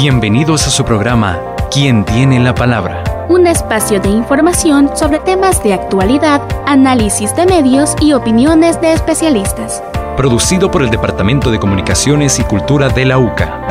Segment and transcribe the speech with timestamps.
[0.00, 3.02] Bienvenidos a su programa ¿Quién tiene la palabra?
[3.28, 9.82] Un espacio de información sobre temas de actualidad, análisis de medios y opiniones de especialistas.
[10.16, 13.66] Producido por el Departamento de Comunicaciones y Cultura de la UCA.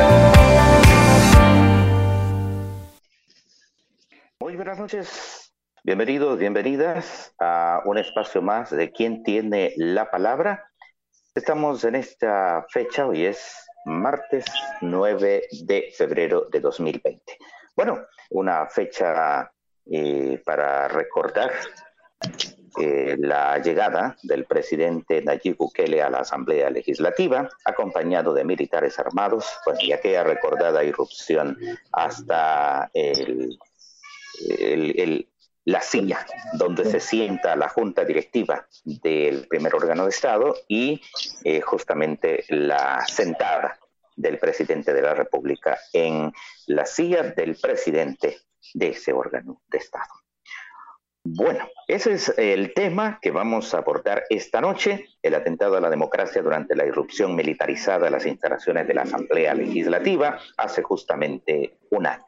[4.38, 5.50] Muy buenas noches.
[5.82, 10.70] Bienvenidos, bienvenidas a un espacio más de ¿Quién tiene la palabra?
[11.34, 14.44] Estamos en esta fecha, hoy es martes
[14.80, 17.38] 9 de febrero de 2020.
[17.74, 19.50] Bueno, una fecha
[19.86, 21.50] eh, para recordar
[22.80, 29.46] eh, la llegada del presidente Nayib Bukele a la Asamblea Legislativa, acompañado de militares armados,
[29.64, 31.56] pues, y aquella recordada irrupción
[31.92, 33.58] hasta el,
[35.68, 41.02] la silla donde se sienta la junta directiva del primer órgano de Estado y
[41.44, 43.78] eh, justamente la sentada
[44.16, 46.32] del presidente de la República en
[46.68, 48.38] la silla del presidente
[48.72, 50.10] de ese órgano de Estado.
[51.22, 55.90] Bueno, ese es el tema que vamos a abordar esta noche, el atentado a la
[55.90, 62.06] democracia durante la irrupción militarizada de las instalaciones de la Asamblea Legislativa hace justamente un
[62.06, 62.27] año.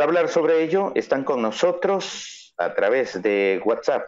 [0.00, 4.06] Para hablar sobre ello, están con nosotros a través de WhatsApp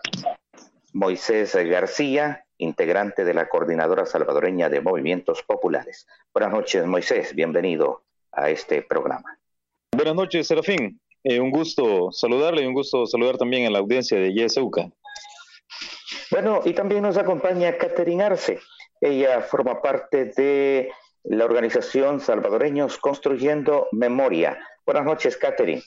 [0.95, 6.07] Moisés García, integrante de la Coordinadora Salvadoreña de Movimientos Populares.
[6.33, 9.39] Buenas noches, Moisés, bienvenido a este programa.
[9.95, 10.99] Buenas noches, Serafín.
[11.25, 14.89] Eh, un gusto saludarle y un gusto saludar también a la audiencia de YesUCA.
[16.31, 18.61] Bueno, y también nos acompaña Catherine Arce.
[18.99, 20.91] Ella forma parte de
[21.25, 24.59] la organización Salvadoreños Construyendo Memoria.
[24.85, 25.83] Buenas noches, Catherine.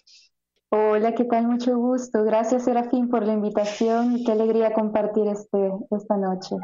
[0.69, 1.47] Hola, ¿qué tal?
[1.47, 2.23] Mucho gusto.
[2.23, 6.55] Gracias, Serafín, por la invitación y qué alegría compartir este, esta noche.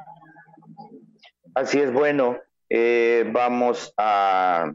[1.53, 2.37] Así es, bueno,
[2.69, 4.71] eh, vamos a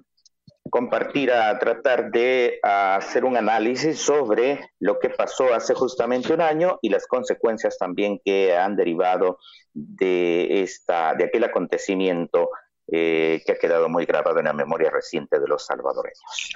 [0.70, 6.78] compartir, a tratar de hacer un análisis sobre lo que pasó hace justamente un año
[6.82, 9.38] y las consecuencias también que han derivado
[9.72, 12.50] de, esta, de aquel acontecimiento
[12.88, 16.52] eh, que ha quedado muy grabado en la memoria reciente de los salvadoreños.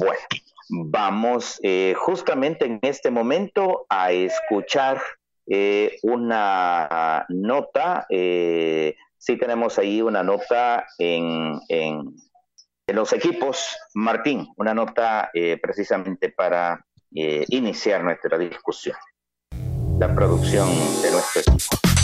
[0.00, 0.20] Bueno,
[0.68, 5.00] vamos eh, justamente en este momento a escuchar
[5.46, 8.06] eh, una nota.
[8.08, 12.12] sí tenemos ahí una nota en, en,
[12.88, 13.76] los equipos.
[13.94, 15.30] Martín, una nota
[15.62, 18.96] precisamente para iniciar nuestra discusión.
[20.00, 20.68] La producción
[21.02, 21.97] de nuestro equipo.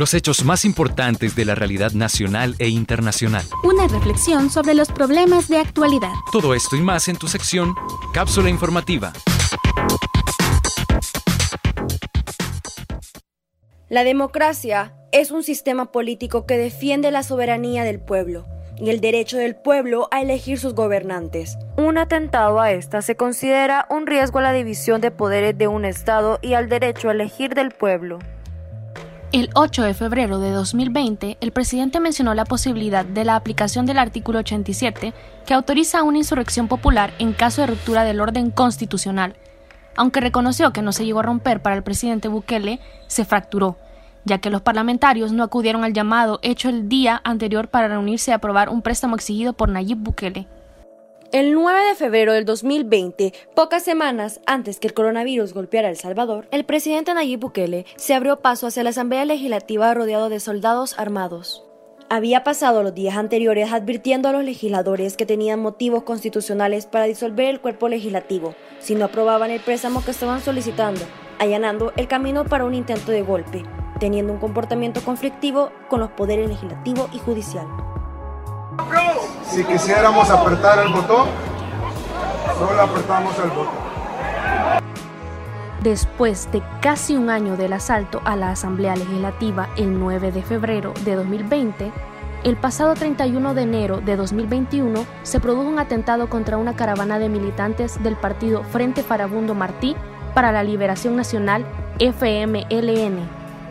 [0.00, 3.44] Los hechos más importantes de la realidad nacional e internacional.
[3.62, 6.14] Una reflexión sobre los problemas de actualidad.
[6.32, 7.74] Todo esto y más en tu sección
[8.14, 9.12] Cápsula Informativa.
[13.90, 18.46] La democracia es un sistema político que defiende la soberanía del pueblo
[18.78, 21.58] y el derecho del pueblo a elegir sus gobernantes.
[21.76, 25.84] Un atentado a esta se considera un riesgo a la división de poderes de un
[25.84, 28.18] Estado y al derecho a elegir del pueblo.
[29.32, 34.00] El 8 de febrero de 2020, el presidente mencionó la posibilidad de la aplicación del
[34.00, 35.14] artículo 87,
[35.46, 39.36] que autoriza una insurrección popular en caso de ruptura del orden constitucional.
[39.94, 43.78] Aunque reconoció que no se llegó a romper para el presidente Bukele, se fracturó,
[44.24, 48.34] ya que los parlamentarios no acudieron al llamado hecho el día anterior para reunirse y
[48.34, 50.48] aprobar un préstamo exigido por Nayib Bukele.
[51.32, 56.48] El 9 de febrero del 2020, pocas semanas antes que el coronavirus golpeara El Salvador,
[56.50, 61.64] el presidente Nayib Bukele se abrió paso hacia la Asamblea Legislativa rodeado de soldados armados.
[62.08, 67.46] Había pasado los días anteriores advirtiendo a los legisladores que tenían motivos constitucionales para disolver
[67.46, 71.02] el cuerpo legislativo si no aprobaban el préstamo que estaban solicitando,
[71.38, 73.62] allanando el camino para un intento de golpe,
[74.00, 77.68] teniendo un comportamiento conflictivo con los poderes legislativo y judicial.
[79.50, 81.28] Si quisiéramos apretar el botón,
[82.58, 83.90] solo apretamos el botón.
[85.82, 90.92] Después de casi un año del asalto a la Asamblea Legislativa el 9 de febrero
[91.04, 91.90] de 2020,
[92.44, 97.28] el pasado 31 de enero de 2021 se produjo un atentado contra una caravana de
[97.28, 99.96] militantes del partido Frente Farabundo Martí
[100.34, 101.66] para la Liberación Nacional
[101.98, 103.28] FMLN,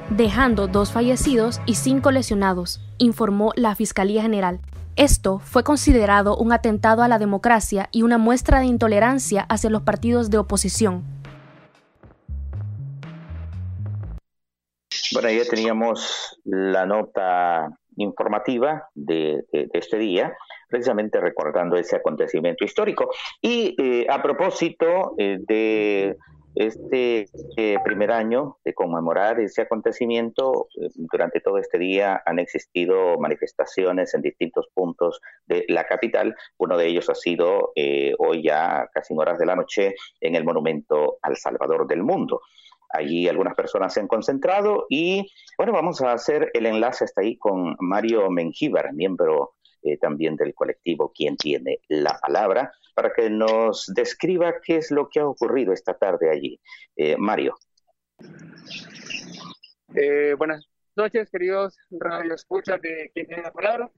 [0.09, 4.59] dejando dos fallecidos y cinco lesionados, informó la Fiscalía General.
[4.99, 9.83] Esto fue considerado un atentado a la democracia y una muestra de intolerancia hacia los
[9.83, 11.05] partidos de oposición.
[15.13, 20.33] Bueno, ya teníamos la nota informativa de, este día,
[20.67, 23.09] precisamente recordando ese acontecimiento histórico.
[23.41, 26.17] Y eh, a propósito eh, de
[26.59, 33.17] este eh, primer año de conmemorar ese acontecimiento, eh, durante todo este día han existido
[33.17, 36.35] manifestaciones en distintos puntos de la capital.
[36.57, 40.35] Uno de ellos ha sido eh, hoy ya casi en horas de la noche en
[40.35, 42.41] el monumento al Salvador del Mundo.
[42.89, 47.37] Allí algunas personas se han concentrado y bueno, vamos a hacer el enlace hasta ahí
[47.37, 53.85] con Mario Mengíbar, miembro eh, también del colectivo Quien tiene la palabra, para que nos
[53.93, 56.59] describa qué es lo que ha ocurrido esta tarde allí.
[56.95, 57.55] Eh, Mario.
[59.95, 63.89] Eh, buenas noches, queridos radio escuchas de Quien tiene la palabra.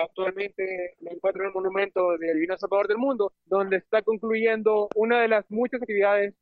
[0.00, 5.20] Actualmente me encuentro en el monumento del Divino Salvador del Mundo, donde está concluyendo una
[5.20, 6.34] de las muchas actividades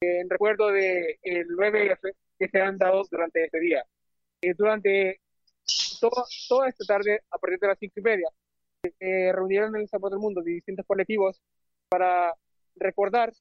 [0.00, 3.84] en recuerdo del el 9F que se han dado durante este día.
[4.56, 5.20] durante
[6.00, 8.28] toda esta tarde, a partir de las cinco y media,
[8.82, 11.40] se reunieron en el Salvador del Mundo de distintos colectivos
[11.88, 12.34] para
[12.76, 13.32] recordar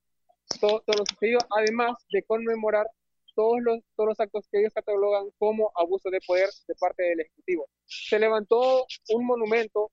[0.60, 2.88] todo, lo sucedido, además de conmemorar
[3.36, 7.70] todos los, actos que ellos catalogan como abuso de poder de parte del Ejecutivo.
[7.86, 9.92] Se levantó un monumento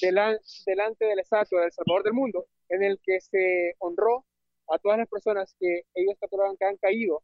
[0.00, 4.24] delante de la estatua del Salvador del Mundo, en el que se honró
[4.68, 7.22] a todas las personas que ellos catalogan que han caído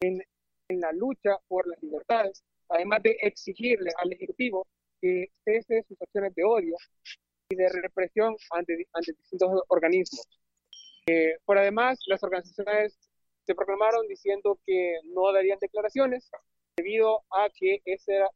[0.00, 0.22] en
[0.68, 4.66] la lucha por las libertades además de exigirle al Ejecutivo
[5.00, 6.76] que cese sus acciones de odio
[7.50, 10.26] y de represión ante, ante distintos organismos.
[11.06, 12.98] Eh, por además, las organizaciones
[13.46, 16.30] se proclamaron diciendo que no darían declaraciones
[16.76, 18.28] debido a que ese era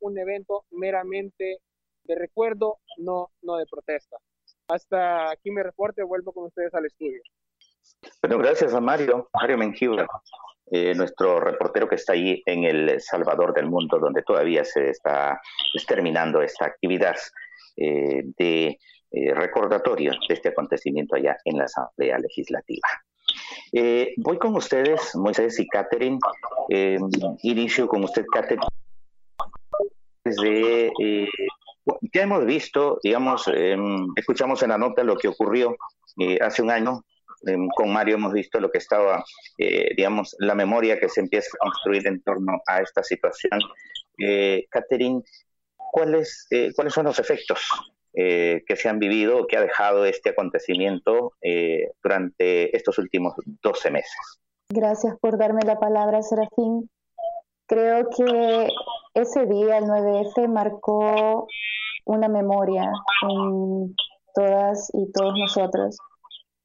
[0.00, 1.58] un evento meramente
[2.04, 4.16] de recuerdo, no, no de protesta.
[4.68, 7.22] Hasta aquí me reporte, vuelvo con ustedes al estudio.
[8.22, 10.06] Bueno, gracias a Mario, Mario Mengibra.
[10.72, 15.40] Eh, nuestro reportero que está ahí en el Salvador del Mundo, donde todavía se está
[15.88, 17.16] terminando esta actividad
[17.76, 18.78] eh, de
[19.10, 22.88] eh, recordatorio de este acontecimiento allá en la Asamblea Legislativa.
[24.18, 26.18] voy con ustedes, Moisés y Catherine.
[27.42, 28.62] inicio con usted, Catherine.
[30.22, 30.92] Desde,
[32.12, 35.76] ya hemos visto, digamos, em, escuchamos en la nota lo que ocurrió
[36.40, 37.02] hace un año
[37.74, 39.24] con Mario hemos visto lo que estaba,
[39.58, 43.60] eh, digamos, la memoria que se empieza a construir en torno a esta situación.
[44.18, 45.22] Eh, Catherine,
[45.76, 47.60] ¿cuáles, eh, ¿cuáles son los efectos
[48.14, 51.34] eh, que se han vivido, que ha dejado este acontecimiento
[52.02, 54.40] durante estos últimos 12 meses?
[54.68, 56.90] Gracias por darme la palabra, Serafín.
[57.66, 58.68] Creo que
[59.14, 61.46] ese día, el 9F, marcó
[62.04, 62.90] una memoria
[63.28, 63.94] en
[64.34, 65.96] todas y todos nosotros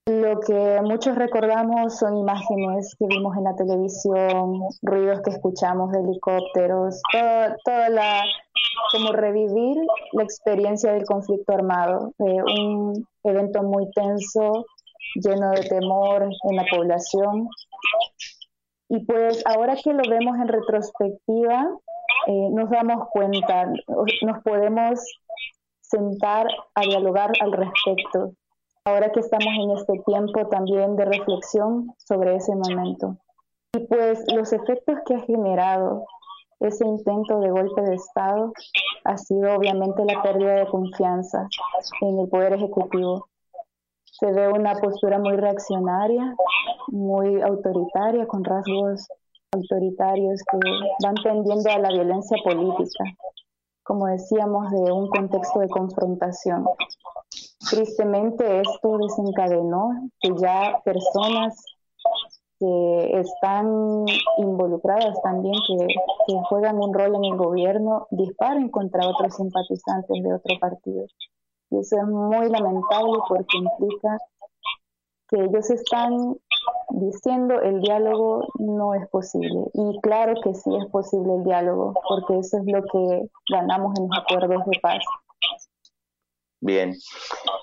[0.08, 6.02] lo que muchos recordamos son imágenes que vimos en la televisión, ruidos que escuchamos de
[6.02, 7.02] helicópteros,
[7.64, 8.24] toda la,
[8.92, 9.78] como revivir
[10.14, 14.68] la experiencia del conflicto armado, de un evento muy tenso,
[15.16, 17.50] lleno de temor en la población.
[18.90, 21.68] Y pues ahora que lo vemos en retrospectiva,
[22.28, 23.66] eh, nos damos cuenta,
[24.22, 25.00] nos podemos
[25.82, 28.34] sentar a dialogar al respecto
[28.86, 33.18] ahora que estamos en este tiempo también de reflexión sobre ese momento.
[33.74, 36.06] Y pues los efectos que ha generado
[36.60, 38.54] ese intento de golpe de Estado
[39.04, 41.48] ha sido obviamente la pérdida de confianza
[42.02, 43.28] en el Poder Ejecutivo.
[44.04, 46.36] Se ve una postura muy reaccionaria,
[46.88, 49.08] muy autoritaria, con rasgos
[49.52, 50.58] autoritarios que
[51.04, 53.04] van tendiendo a la violencia política,
[53.84, 56.66] como decíamos, de un contexto de confrontación.
[57.70, 61.64] Tristemente esto desencadenó que ya personas
[62.60, 64.06] que están
[64.38, 70.34] involucradas también, que, que, juegan un rol en el gobierno, disparen contra otros simpatizantes de
[70.34, 71.06] otro partido.
[71.72, 74.18] Y eso es muy lamentable porque implica
[75.28, 76.38] que ellos están
[76.90, 79.66] diciendo el diálogo no es posible.
[79.74, 84.08] Y claro que sí es posible el diálogo, porque eso es lo que ganamos en
[84.08, 85.04] los acuerdos de paz.
[86.66, 86.96] Bien.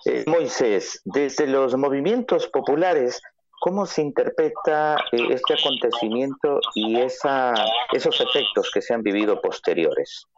[0.07, 3.21] Eh, Moisés, desde los movimientos populares,
[3.61, 7.53] ¿cómo se interpreta eh, este acontecimiento y esa,
[7.93, 10.29] esos efectos que se han vivido posteriores?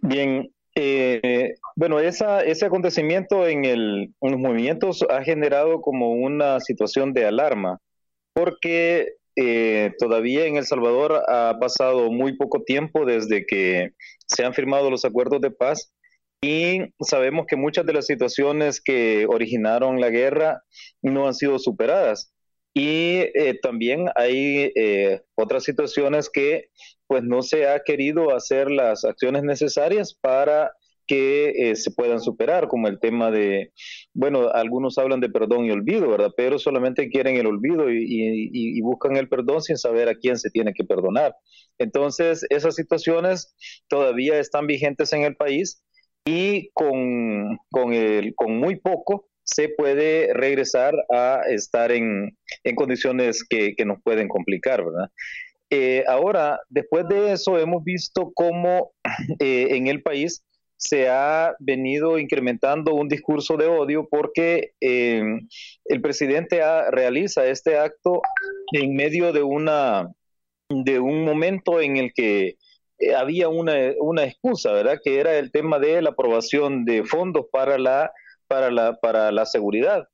[0.00, 7.12] Bien, eh, bueno, ese acontecimiento en, el, en los movimientos ha generado como una situación
[7.12, 7.78] de alarma,
[8.34, 9.14] porque
[9.98, 13.92] todavía en El Salvador ha pasado muy poco tiempo desde que
[14.26, 15.92] se han firmado los acuerdos de paz
[16.42, 20.64] y sabemos que muchas de las situaciones que originaron la guerra
[21.00, 22.34] no han sido superadas.
[22.74, 26.70] Y eh, también hay eh, otras situaciones que
[27.06, 30.72] pues no se ha querido hacer las acciones necesarias para
[31.06, 33.72] que eh, se puedan superar, como el tema de,
[34.14, 36.32] bueno, algunos hablan de perdón y olvido, ¿verdad?
[36.36, 40.72] Pero solamente quieren el olvido y, buscan el perdón sin saber a quién se tiene
[40.72, 41.36] que perdonar.
[41.78, 43.54] Entonces, esas situaciones
[43.88, 45.84] todavía están vigentes en el país
[46.24, 53.44] y con, con, el, con muy poco se puede regresar a estar en, en condiciones
[53.48, 55.10] que, que, nos pueden complicar, ¿verdad?
[55.70, 58.92] Eh, ahora, después de eso, hemos visto cómo
[59.40, 60.44] eh, en el país
[60.76, 65.22] se ha venido incrementando un discurso de odio porque eh,
[65.84, 66.60] el presidente
[66.90, 68.20] realiza este acto
[68.72, 70.10] en medio de una
[70.68, 72.56] de un momento en el que
[73.16, 75.00] había una, una excusa, ¿verdad?
[75.02, 78.12] Que era el tema de la aprobación de fondos para la
[78.46, 80.08] para la para la seguridad.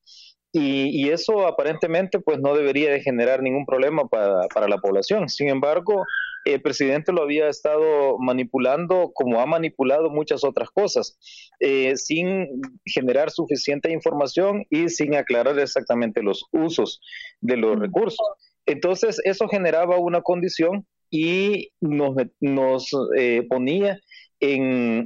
[0.53, 5.29] Y, eso aparentemente pues no debería de generar ningún problema para, la población.
[5.29, 6.05] Sin embargo,
[6.45, 11.19] el presidente lo había estado manipulando como ha manipulado muchas otras cosas,
[11.61, 12.49] eh, sin
[12.87, 17.01] generar suficiente información y sin aclarar exactamente los usos
[17.41, 18.27] de los recursos.
[18.65, 23.99] Entonces, eso generaba una condición y nos, nos eh, ponía
[24.41, 25.05] en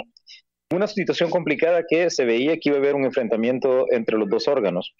[0.71, 4.49] una situación complicada que se veía que iba a haber un enfrentamiento entre los dos
[4.49, 4.95] órganos.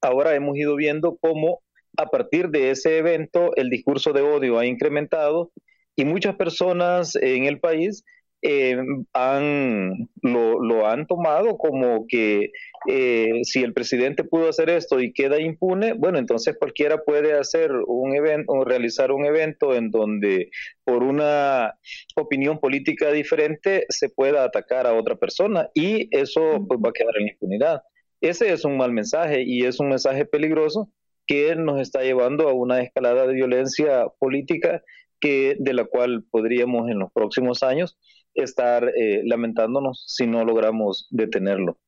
[0.00, 1.62] Ahora hemos ido viendo cómo
[1.96, 5.52] a partir de ese evento el discurso de odio ha incrementado
[5.94, 8.04] y muchas personas en el país
[8.48, 8.76] eh,
[9.12, 12.52] han, lo, han tomado como que
[12.88, 17.72] eh, si el presidente pudo hacer esto y queda impune, bueno, entonces cualquiera puede hacer
[17.72, 20.50] un evento o realizar un evento en donde
[20.84, 21.74] por una
[22.14, 27.16] opinión política diferente se pueda atacar a otra persona y eso pues, va a quedar
[27.18, 27.82] en impunidad.
[28.20, 30.88] Ese es un mal mensaje y es un mensaje peligroso
[31.26, 34.84] que nos está llevando a una escalada de violencia política
[35.18, 37.98] que de la cual podríamos en los próximos años
[38.36, 41.78] estar eh, lamentándonos si no logramos detenerlo.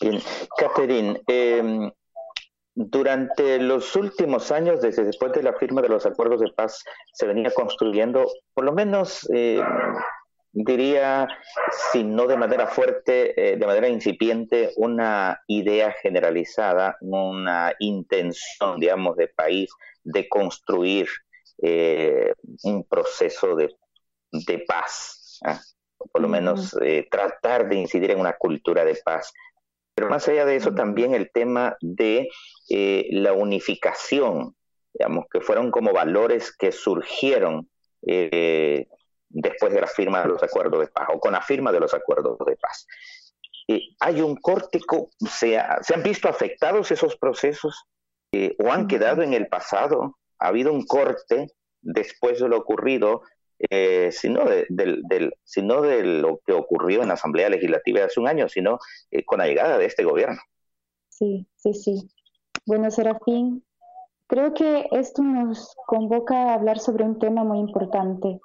[0.00, 0.20] Bien,
[0.56, 1.90] Catherine, em,
[2.74, 7.26] durante los últimos años, desde después de la firma de los acuerdos de paz, se
[7.26, 9.60] venía construyendo, por lo menos eh,
[10.52, 11.28] diría,
[11.92, 19.16] si no de manera fuerte, eh, de manera incipiente, una idea generalizada, una intención, digamos,
[19.16, 19.70] de país
[20.02, 21.08] de construir
[22.62, 23.68] un proceso de,
[24.66, 25.60] paz, ¿ah?
[25.98, 29.32] o por lo menos eh, tratar de incidir en una cultura de paz.
[29.94, 32.28] Pero más allá de eso, también el tema de
[32.68, 34.54] la unificación,
[34.94, 37.68] digamos, que fueron como valores que surgieron
[38.00, 41.92] después de la firma de los acuerdos de paz o con la firma de los
[41.92, 42.86] acuerdos de paz.
[43.98, 47.84] hay un córtico, se, se, han visto afectados esos procesos
[48.32, 51.48] eh, o han quedado en el pasado, ha habido un corte
[51.80, 53.22] después de lo ocurrido,
[53.68, 58.48] eh, sino, de, sino de lo que ocurrió en la Asamblea Legislativa hace un año,
[58.48, 58.78] sino
[59.10, 60.40] eh, con la llegada de este gobierno.
[61.08, 62.10] Sí, sí, sí.
[62.64, 63.62] Bueno, Serafín,
[64.26, 68.40] creo que esto nos convoca a hablar sobre un tema muy importante,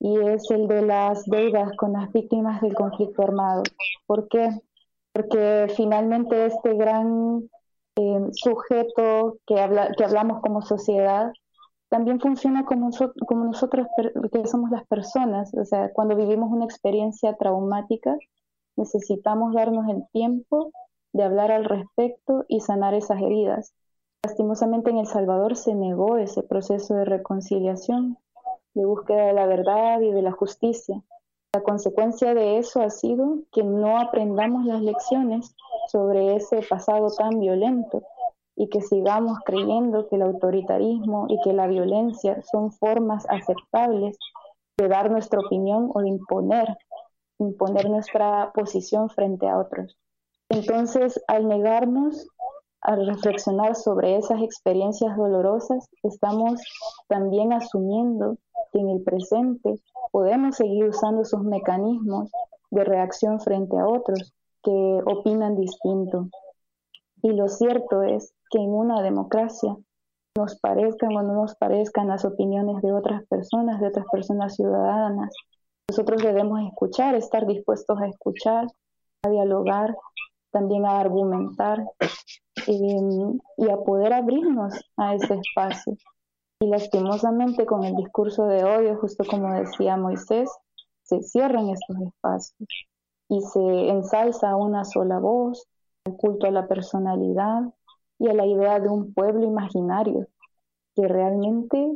[0.00, 3.62] y es el de las deudas con las víctimas del conflicto armado.
[4.06, 4.50] ¿Por qué?
[5.12, 7.48] Porque finalmente este gran
[7.96, 11.32] eh, sujeto que, habla, que hablamos como sociedad
[11.88, 12.90] también funciona como,
[13.26, 13.86] como nosotros
[14.32, 15.54] que somos las personas.
[15.54, 18.16] O sea, cuando vivimos una experiencia traumática,
[18.76, 20.72] necesitamos darnos el tiempo
[21.12, 23.72] de hablar al respecto y sanar esas heridas.
[24.24, 28.18] Lastimosamente en El Salvador se negó ese proceso de reconciliación
[28.74, 31.02] de búsqueda de la verdad y de la justicia.
[31.54, 35.54] La consecuencia de eso ha sido que no aprendamos las lecciones
[35.88, 38.02] sobre ese pasado tan violento
[38.56, 44.18] y que sigamos creyendo que el autoritarismo y que la violencia son formas aceptables
[44.78, 46.76] de dar nuestra opinión o de imponer,
[47.38, 49.96] imponer nuestra posición frente a otros.
[50.48, 52.28] Entonces, al negarnos
[52.80, 56.60] a reflexionar sobre esas experiencias dolorosas, estamos
[57.08, 58.36] también asumiendo
[58.72, 59.76] en el presente
[60.10, 62.30] podemos seguir usando esos mecanismos
[62.70, 64.32] de reacción frente a otros
[64.62, 66.28] que opinan distinto.
[67.22, 69.76] Y lo cierto es que en una democracia,
[70.36, 75.32] nos parezcan o no nos parezcan las opiniones de otras personas, de otras personas ciudadanas,
[75.88, 78.66] nosotros debemos escuchar, estar dispuestos a escuchar,
[79.22, 79.96] a dialogar,
[80.50, 81.84] también a argumentar
[82.66, 85.96] eh, y a poder abrirnos a ese espacio.
[86.60, 90.50] Y lastimosamente con el discurso de odio, justo como decía Moisés,
[91.02, 92.68] se cierran estos espacios
[93.28, 95.68] y se ensalza una sola voz,
[96.04, 97.62] el culto a la personalidad
[98.18, 100.26] y a la idea de un pueblo imaginario,
[100.94, 101.92] que realmente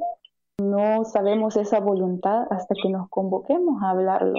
[0.61, 4.39] no sabemos esa voluntad hasta que nos convoquemos a hablarlo.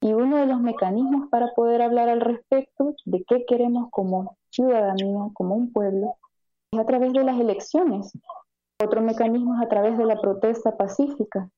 [0.00, 5.28] Y uno de los mecanismos para poder hablar al respecto de qué queremos como ciudadanía,
[5.34, 6.16] como un pueblo,
[6.72, 8.12] es a través de las elecciones.
[8.84, 11.48] Otro mecanismo es a través de la protesta pacífica.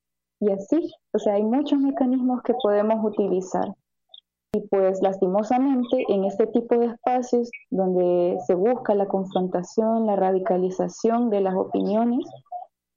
[0.40, 3.74] Y así, o sea, hay muchos mecanismos que podemos utilizar.
[4.54, 11.28] Y pues lastimosamente en este tipo de espacios donde se busca la confrontación, la radicalización
[11.28, 12.25] de las opiniones,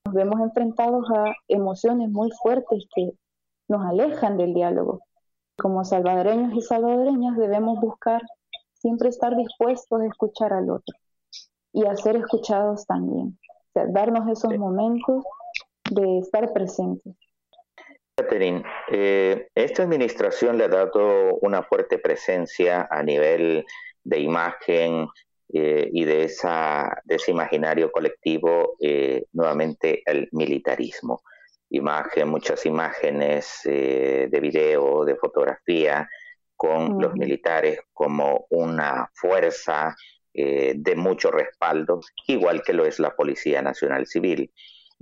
[0.06, 3.12] nos vemos enfrentados a emociones muy fuertes que
[3.68, 5.02] nos alejan del diálogo
[5.58, 8.22] como salvadoreños y salvadoreñas debemos buscar
[8.74, 10.96] siempre estar dispuestos a escuchar al otro
[11.74, 13.38] y a ser escuchados también.
[13.74, 15.24] darnos esos momentos
[15.92, 17.16] de estar presentes.
[18.28, 23.64] Catherine, eh, esta administración le ha dado una fuerte presencia a nivel
[24.04, 25.08] de imagen
[25.54, 31.22] eh, y de, esa, de ese imaginario colectivo, eh, nuevamente el militarismo
[31.70, 36.10] imagen, muchas imágenes eh, de video, de fotografía,
[36.56, 39.96] con los militares como una fuerza
[40.34, 44.52] eh, de mucho respaldo, igual que lo es la Policía Nacional Civil.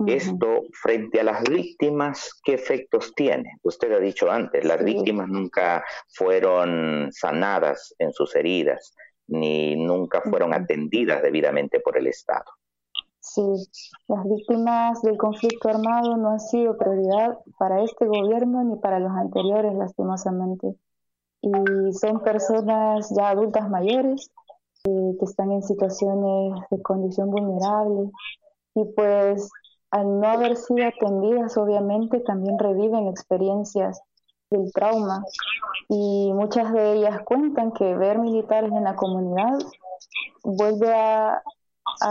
[0.04, 3.58] Esto frente a las víctimas, ¿qué efectos tiene?
[3.62, 8.94] Usted ha dicho antes, las víctimas nunca fueron sanadas en sus heridas,
[9.26, 12.44] ni nunca fueron atendidas debidamente por el Estado.
[13.20, 13.42] Sí,
[14.06, 19.12] las víctimas del conflicto armado no han sido prioridad para este gobierno ni para los
[19.12, 20.76] anteriores, lastimosamente.
[21.40, 21.50] Y
[21.92, 24.30] son personas ya adultas mayores
[24.84, 28.10] eh, que están en situaciones de condición vulnerable
[28.74, 29.50] y pues
[29.90, 34.00] al no haber sido atendidas, obviamente también reviven experiencias
[34.50, 35.24] del trauma
[35.88, 39.58] y muchas de ellas cuentan que ver militares en la comunidad
[40.42, 41.42] vuelve a,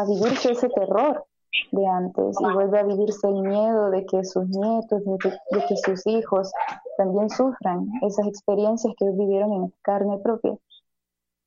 [0.07, 1.25] vivirse ese terror
[1.71, 6.05] de antes y vuelve a vivirse el miedo de que sus nietos, de que, sus
[6.07, 6.51] hijos
[6.97, 10.55] también sufran esas experiencias que vivieron en carne propia.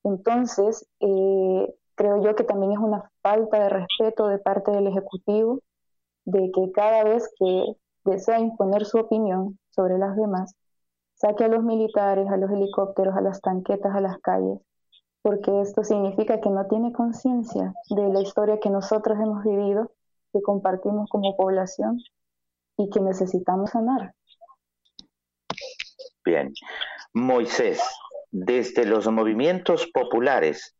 [0.04, 5.60] Entonces, eh, creo yo que también es una falta de respeto de parte del Ejecutivo
[6.30, 7.64] de que cada vez que
[8.04, 10.54] desea imponer su opinión sobre las demás,
[11.14, 14.60] saque a los militares, a los helicópteros, a las tanquetas, a las calles
[15.22, 19.92] porque esto significa que no tiene conciencia de la historia que nosotros hemos vivido,
[20.32, 21.98] que compartimos como población
[22.76, 24.14] y que necesitamos sanar.
[26.24, 26.52] Bien.
[27.12, 27.82] Moisés,
[28.30, 30.74] desde los movimientos populares,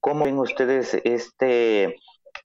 [0.00, 1.96] ¿cómo ven ustedes este,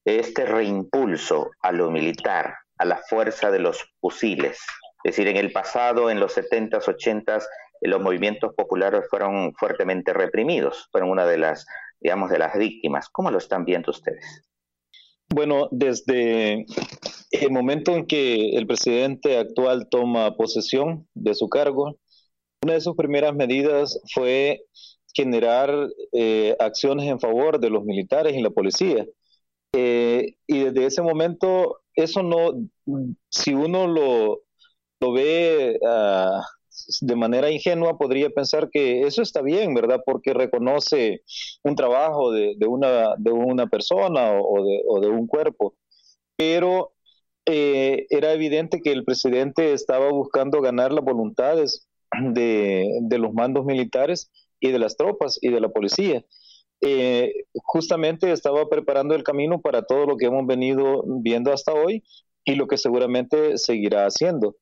[0.06, 4.60] este reimpulso a lo militar, a la fuerza de los fusiles?
[5.04, 7.46] Es decir, en el pasado, en los 70s, 80s,
[7.82, 11.66] los movimientos populares fueron fuertemente reprimidos, fueron una de las,
[12.00, 13.08] digamos, de las víctimas.
[13.10, 14.44] ¿Cómo lo están viendo ustedes?
[15.30, 16.66] Bueno, desde
[17.32, 21.98] el momento en que el presidente actual toma posesión de su cargo,
[22.64, 24.64] una de sus primeras medidas fue
[25.14, 25.72] generar
[26.14, 29.06] eh, acciones en favor de los militares y la policía.
[29.74, 32.54] Eh, y desde ese momento, eso no,
[33.30, 34.42] si uno lo,
[35.00, 36.42] lo ve uh,
[37.02, 40.02] de manera ingenua podría pensar que eso está bien, ¿verdad?
[40.06, 41.24] Porque reconoce
[41.64, 45.76] un trabajo de, una, de una persona o, de, un cuerpo.
[46.36, 46.94] Pero
[47.46, 54.32] eh, era evidente que el presidente estaba buscando ganar las voluntades de, los mandos militares
[54.60, 56.24] y de las tropas y de la policía.
[56.82, 62.04] Eh, justamente estaba preparando el camino para todo lo que hemos venido viendo hasta hoy
[62.46, 64.56] y lo que seguramente seguirá haciendo.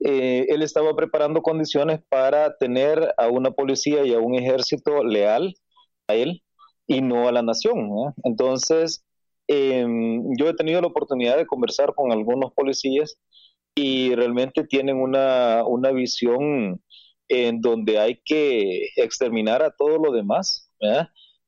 [0.00, 5.54] Eh, él estaba preparando condiciones para tener a una policía y a un ejército leal
[6.08, 6.42] a él
[6.86, 7.90] y no a la nación.
[8.24, 9.04] Entonces,
[9.48, 13.18] em, yo he tenido la oportunidad de conversar con algunos policías
[13.74, 16.80] y realmente tienen una, una visión
[17.28, 20.70] en donde hay que exterminar a todo lo demás.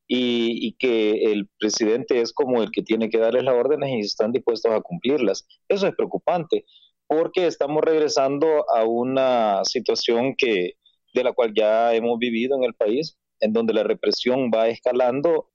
[0.08, 4.30] Y, que el presidente es como el que tiene que darles las órdenes y están
[4.30, 5.46] dispuestos a cumplirlas.
[5.68, 6.64] Eso es preocupante
[7.08, 10.74] porque estamos regresando a una situación que
[11.14, 15.48] de la cual ya hemos vivido en el país, en donde la represión va escalando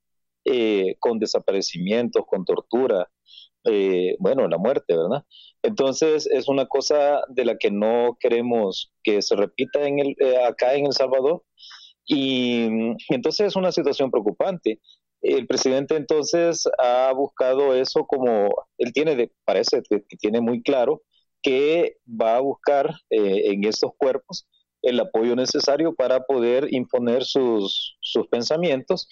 [0.44, 3.08] eh, con desaparecimientos, con tortura,
[3.64, 5.24] eh, bueno, la muerte, ¿verdad?
[5.62, 10.44] Entonces es una cosa de la que no queremos que se repita en el, eh,
[10.44, 11.44] acá en El Salvador
[12.04, 12.68] y
[13.08, 14.80] entonces es una situación preocupante.
[15.20, 21.02] El presidente entonces ha buscado eso como, él tiene, parece que tiene muy claro
[21.42, 24.46] que va a buscar eh, en estos cuerpos
[24.82, 29.08] el apoyo necesario para poder imponer sus, sus pensamientos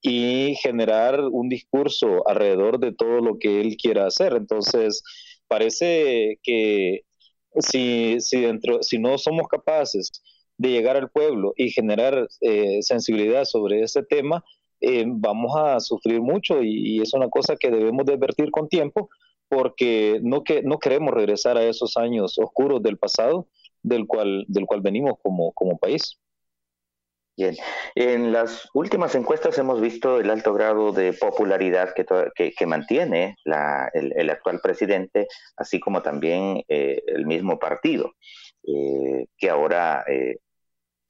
[0.00, 4.34] y generar un discurso alrededor de todo lo que él quiera hacer.
[4.34, 5.02] Entonces,
[5.46, 7.02] parece que
[7.60, 10.10] si, si, dentro, si no somos capaces
[10.62, 14.44] de llegar al pueblo y generar eh, sensibilidad sobre ese tema,
[14.80, 19.10] eh, vamos a sufrir mucho y, es una cosa que debemos de advertir con tiempo
[19.48, 23.48] porque no, que, no queremos regresar a esos años oscuros del pasado
[23.82, 26.20] del cual, del cual venimos como, como país.
[27.36, 27.56] Bien,
[27.96, 33.90] en las últimas encuestas hemos visto el alto grado de popularidad que, que, mantiene la,
[33.94, 38.12] el, actual presidente, así como también eh, el mismo partido,
[38.62, 40.04] que ahora,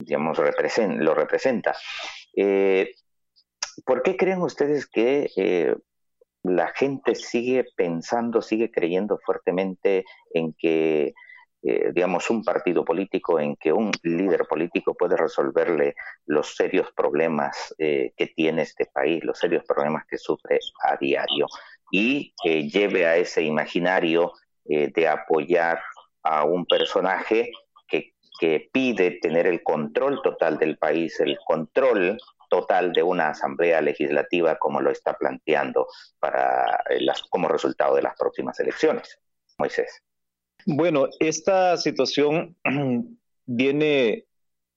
[0.05, 1.75] digamos, lo representa.
[3.85, 5.75] ¿Por qué creen ustedes que
[6.43, 11.15] la gente sigue pensando, sigue creyendo fuertemente en que
[11.65, 15.95] eh, digamos, un partido político en que un líder político puede resolverle
[16.27, 21.47] los serios problemas eh, que tiene este país, los serios problemas que sufre a diario,
[21.93, 24.33] y que lleve a ese imaginario
[24.65, 25.81] eh, de apoyar
[26.25, 27.53] a un personaje
[28.43, 32.19] que, pide tener el control total del país, el control
[32.51, 35.87] total de una asamblea legislativa como lo está planteando
[36.19, 39.19] para las, como resultado de las próximas elecciones.
[39.59, 40.03] Moisés.
[40.67, 42.57] Bueno, esta situación
[43.47, 44.25] viene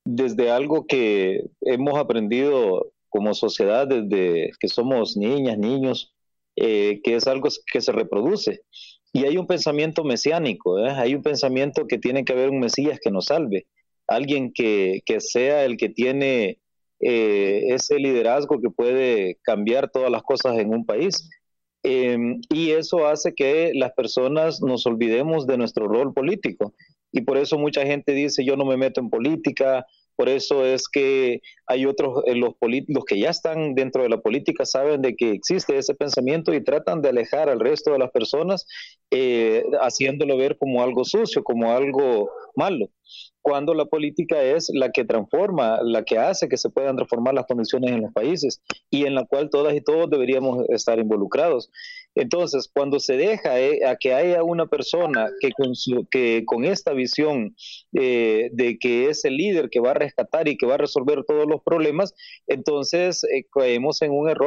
[0.04, 6.14] desde algo que hemos aprendido como sociedad desde que somos niñas, niños,
[6.56, 8.62] eh, que es algo que se reproduce.
[9.16, 10.92] Y hay un pensamiento mesiánico, ¿eh?
[10.92, 13.66] hay un pensamiento que tiene que haber un Mesías que nos salve,
[14.08, 16.60] alguien que, que sea el que tiene
[17.00, 21.30] eh, ese liderazgo que puede cambiar todas las cosas en un país.
[21.82, 26.74] Em, y eso hace que las personas nos olvidemos de nuestro rol político.
[27.14, 30.88] Y por eso mucha gente dice, yo no me meto en política, por eso es
[30.88, 32.54] que hay otros, eh, los,
[32.88, 36.64] los que ya están dentro de la política saben de que existe ese pensamiento y
[36.64, 38.66] tratan de alejar al resto de las personas,
[39.12, 42.90] eh, haciéndolo ver como algo sucio, como algo malo
[43.46, 47.46] cuando la política es la que transforma, la que hace que se puedan transformar las
[47.46, 51.70] condiciones en los países y en la cual todas y todos deberíamos estar involucrados.
[52.16, 55.74] Entonces, cuando se deja eh, a que haya una persona que con,
[56.10, 57.56] que con esta visión
[57.94, 61.26] eh, de que es el líder que va a rescatar y que va a resolver
[61.26, 62.16] todos los problemas,
[62.48, 64.46] entonces eh, caemos en un error.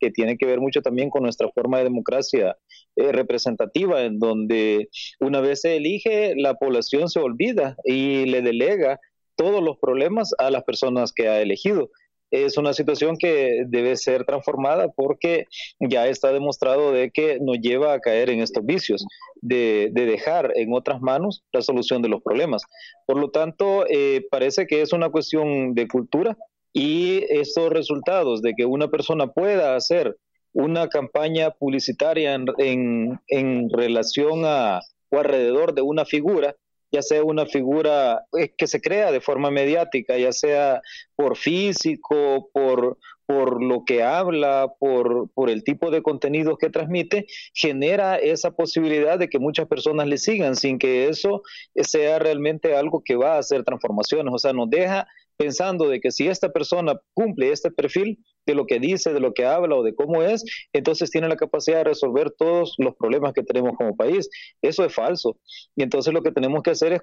[0.00, 2.56] Que tiene que ver mucho también con nuestra forma de democracia
[2.96, 4.88] representativa, en donde
[5.20, 9.00] una vez se elige, la población se olvida y le delega
[9.34, 11.90] todos los problemas a las personas que ha elegido
[12.32, 15.46] es una situación que debe ser transformada porque
[15.78, 19.04] ya está demostrado de que nos lleva a caer en estos vicios,
[19.40, 22.62] de, dejar en otras manos la solución de los problemas.
[23.06, 26.36] Por lo tanto, eh, parece que es una cuestión de cultura
[26.72, 30.16] y estos resultados de que una persona pueda hacer
[30.54, 34.80] una campaña publicitaria en, en relación a
[35.12, 36.56] o alrededor de una figura
[36.92, 38.24] ya sea una figura
[38.56, 40.82] que se crea de forma mediática, ya sea
[41.16, 47.26] por físico, por, por lo que habla, por, por el tipo de contenido que transmite,
[47.54, 51.42] genera esa posibilidad de que muchas personas le sigan sin que eso
[51.74, 54.34] sea realmente algo que va a hacer transformaciones.
[54.34, 58.66] O sea, nos deja pensando de que si esta persona cumple este perfil, de lo
[58.66, 61.84] que dice, de lo que habla o de cómo es, entonces tiene la capacidad de
[61.84, 64.28] resolver todos los problemas que tenemos como país.
[64.60, 65.36] Eso es falso.
[65.76, 67.00] Y entonces lo que tenemos que hacer es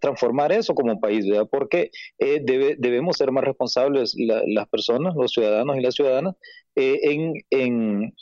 [0.00, 1.48] transformar eso como país, ¿verdad?
[1.50, 2.40] Porque eh,
[2.78, 6.34] debemos ser más responsables las personas, los ciudadanos y las ciudadanas,
[6.74, 6.98] eh,
[7.50, 8.14] en,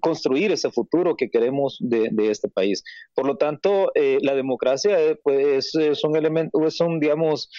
[0.00, 2.82] construir ese futuro que queremos de, este país.
[3.14, 7.50] Por lo tanto, eh, la democracia pues, es un elemento, es un, digamos,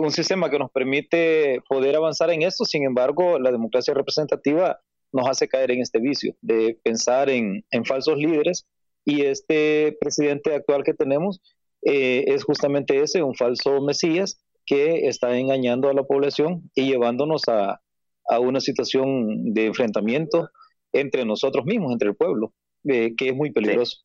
[0.00, 2.64] un sistema que nos permite poder avanzar en esto.
[2.64, 4.80] Sin embargo, la democracia representativa
[5.12, 8.66] nos hace caer en este vicio de pensar en, falsos líderes
[9.04, 11.40] y este presidente actual que tenemos
[11.82, 17.42] eh, es justamente ese, un falso Mesías que está engañando a la población y llevándonos
[17.48, 17.80] a,
[18.40, 20.50] una situación de enfrentamiento
[20.92, 22.52] entre nosotros mismos, entre el pueblo,
[22.84, 23.98] eh, que es muy peligroso.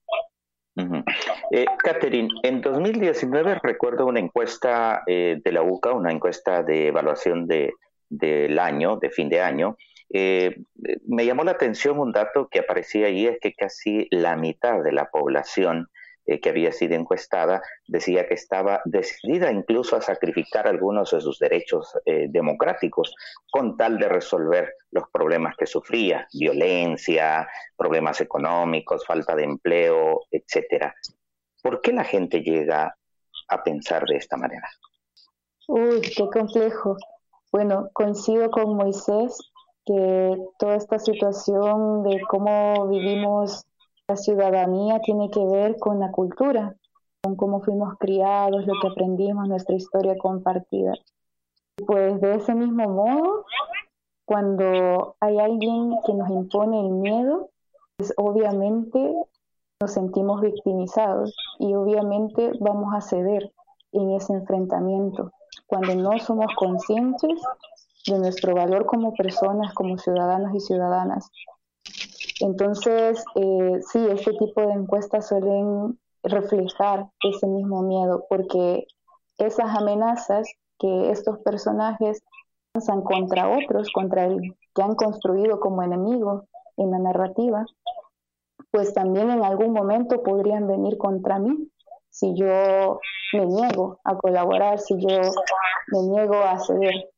[1.52, 7.72] Eh, Catherine, en 2019 recuerdo una encuesta de la UCA, una encuesta de evaluación de,
[8.10, 9.78] del año, de fin de año,
[10.14, 10.56] eh,
[11.08, 14.92] me llamó la atención un dato que aparecía ahí, es que casi la mitad de
[14.92, 15.88] la población
[16.26, 21.38] eh, que había sido encuestada decía que estaba decidida incluso a sacrificar algunos de sus
[21.38, 23.14] derechos eh, democráticos
[23.52, 30.96] con tal de resolver los problemas que sufría, violencia, problemas económicos, falta de empleo, etcétera.
[31.62, 32.96] ¿Por qué la gente llega
[33.48, 34.68] a pensar de esta manera?
[35.68, 36.98] Uy, qué complejo.
[37.52, 39.38] Bueno, coincido con Moisés
[39.86, 43.66] que toda esta situación de cómo vivimos
[44.08, 46.76] la ciudadanía tiene que ver con la cultura.
[47.24, 50.94] con cómo fuimos criados, lo que aprendimos, nuestra historia compartida.
[51.88, 53.46] Pues de ese mismo modo,
[54.26, 57.50] cuando hay alguien que nos impone el miedo,
[57.98, 59.12] pues obviamente
[59.82, 63.52] nos sentimos victimizados y obviamente vamos a ceder
[63.92, 65.32] en ese enfrentamiento
[65.66, 67.42] cuando no somos conscientes
[68.06, 71.32] de nuestro valor como personas, como ciudadanos y ciudadanas.
[72.40, 78.88] Entonces, eh, sí, este tipo de encuestas suelen reflejar ese mismo miedo, porque
[79.38, 80.48] esas amenazas
[80.80, 82.24] que estos personajes
[82.74, 86.46] lanzan contra otros, contra el que han construido como enemigo
[86.78, 87.66] en la narrativa,
[88.72, 91.70] pues también en algún momento podrían venir contra mí
[92.10, 93.00] si yo
[93.34, 95.20] me niego a colaborar, si yo
[95.88, 97.10] me niego a ceder.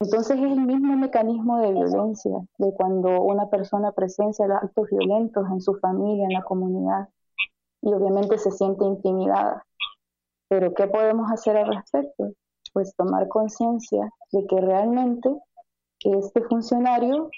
[0.00, 5.60] Entonces es el mismo mecanismo de violencia, de cuando una persona presencia actos violentos en
[5.60, 7.10] su familia, en la comunidad,
[7.82, 9.66] y obviamente se siente intimidada.
[10.48, 12.32] Pero ¿qué podemos hacer al respecto?
[12.72, 15.28] Pues tomar conciencia de que realmente
[16.02, 17.28] este funcionario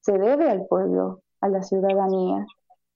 [0.00, 2.46] se debe al pueblo, a la ciudadanía,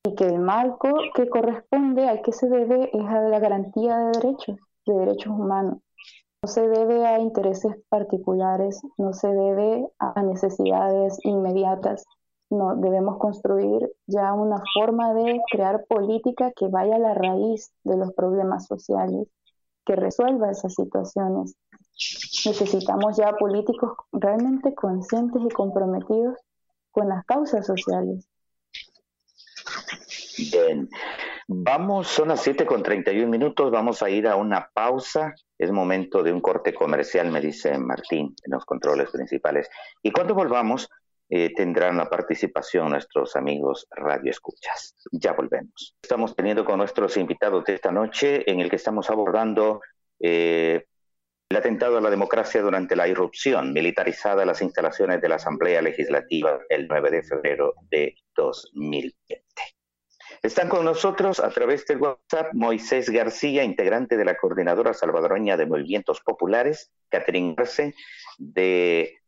[0.04, 4.20] y que el marco que corresponde al que se debe es a la garantía de
[4.20, 5.78] derechos, de derechos humanos.
[6.42, 12.07] No se debe a intereses particulares, no se debe a necesidades inmediatas.
[12.48, 17.98] No, debemos construir ya una forma de crear política que vaya a la raíz de
[17.98, 19.29] los problemas sociales,
[19.85, 21.57] que resuelva esas situaciones.
[22.46, 26.38] Necesitamos ya políticos realmente conscientes y comprometidos
[26.90, 28.26] con las causas sociales.
[30.38, 30.88] Bien,
[31.46, 35.35] vamos, son las 7 con 31 minutos, vamos a ir a una pausa.
[35.60, 39.68] Es momento de un corte comercial, me dice Martín, en los controles principales.
[40.02, 40.88] Y cuando volvamos,
[41.28, 44.96] eh, tendrán la participación nuestros amigos Radio Escuchas.
[45.12, 45.98] Ya volvemos.
[46.02, 49.82] Estamos teniendo con nuestros invitados de esta noche, en el que estamos abordando
[50.18, 50.86] eh,
[51.50, 55.82] el atentado a la democracia durante la irrupción militarizada de las instalaciones de la Asamblea
[55.82, 59.44] Legislativa el 9 de febrero de 2020.
[60.42, 65.66] Están con nosotros a través del WhatsApp Moisés García, integrante de la Coordinadora Salvadoreña de
[65.66, 67.94] Movimientos Populares, Catherine Arce,
[68.38, 69.18] de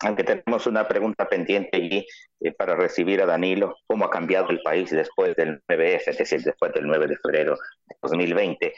[0.00, 2.06] aunque tenemos una pregunta pendiente allí
[2.40, 6.42] eh, para recibir a Danilo, cómo ha cambiado el país después del 9F, es decir,
[6.42, 7.56] después del 9 de febrero
[7.86, 8.74] de 2020.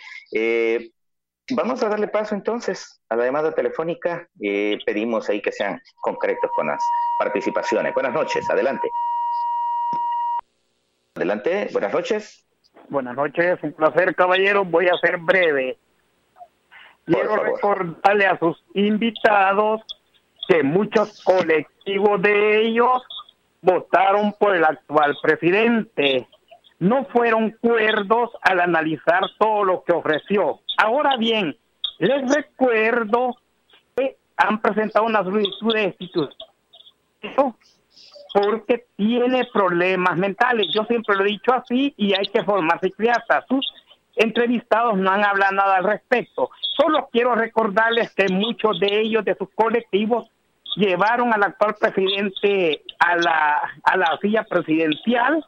[1.51, 4.27] vamos a darle paso entonces a la llamada telefónica.
[4.87, 6.83] pedimos ahí que sean concretos con las
[7.19, 7.93] participaciones.
[7.93, 8.91] Buenas noches, adelante.
[11.17, 12.47] Adelante, buenas noches.
[12.89, 14.65] Buenas noches, un placer, caballero.
[14.65, 15.77] Voy a ser breve.
[17.11, 19.83] Quiero recordarle a sus invitados
[20.49, 23.03] que muchos colectivos de ellos
[23.63, 26.29] votaron por el actual presidente.
[26.79, 30.61] No fueron cuerdos al analizar todo lo que ofreció.
[30.79, 31.57] Ahora bien,
[31.99, 33.37] les recuerdo
[33.97, 36.35] que han presentado una solicitud de institución
[38.33, 40.69] porque tiene problemas mentales.
[40.73, 43.45] Yo siempre lo he dicho así y hay que formar psiquiatras.
[43.49, 43.67] Sus
[44.17, 46.51] entrevistados no han hablado nada al respecto.
[46.77, 50.29] Solo quiero recordarles que muchos de ellos, de sus colectivos,
[50.77, 55.45] llevaron al actual presidente a la, a la silla presidencial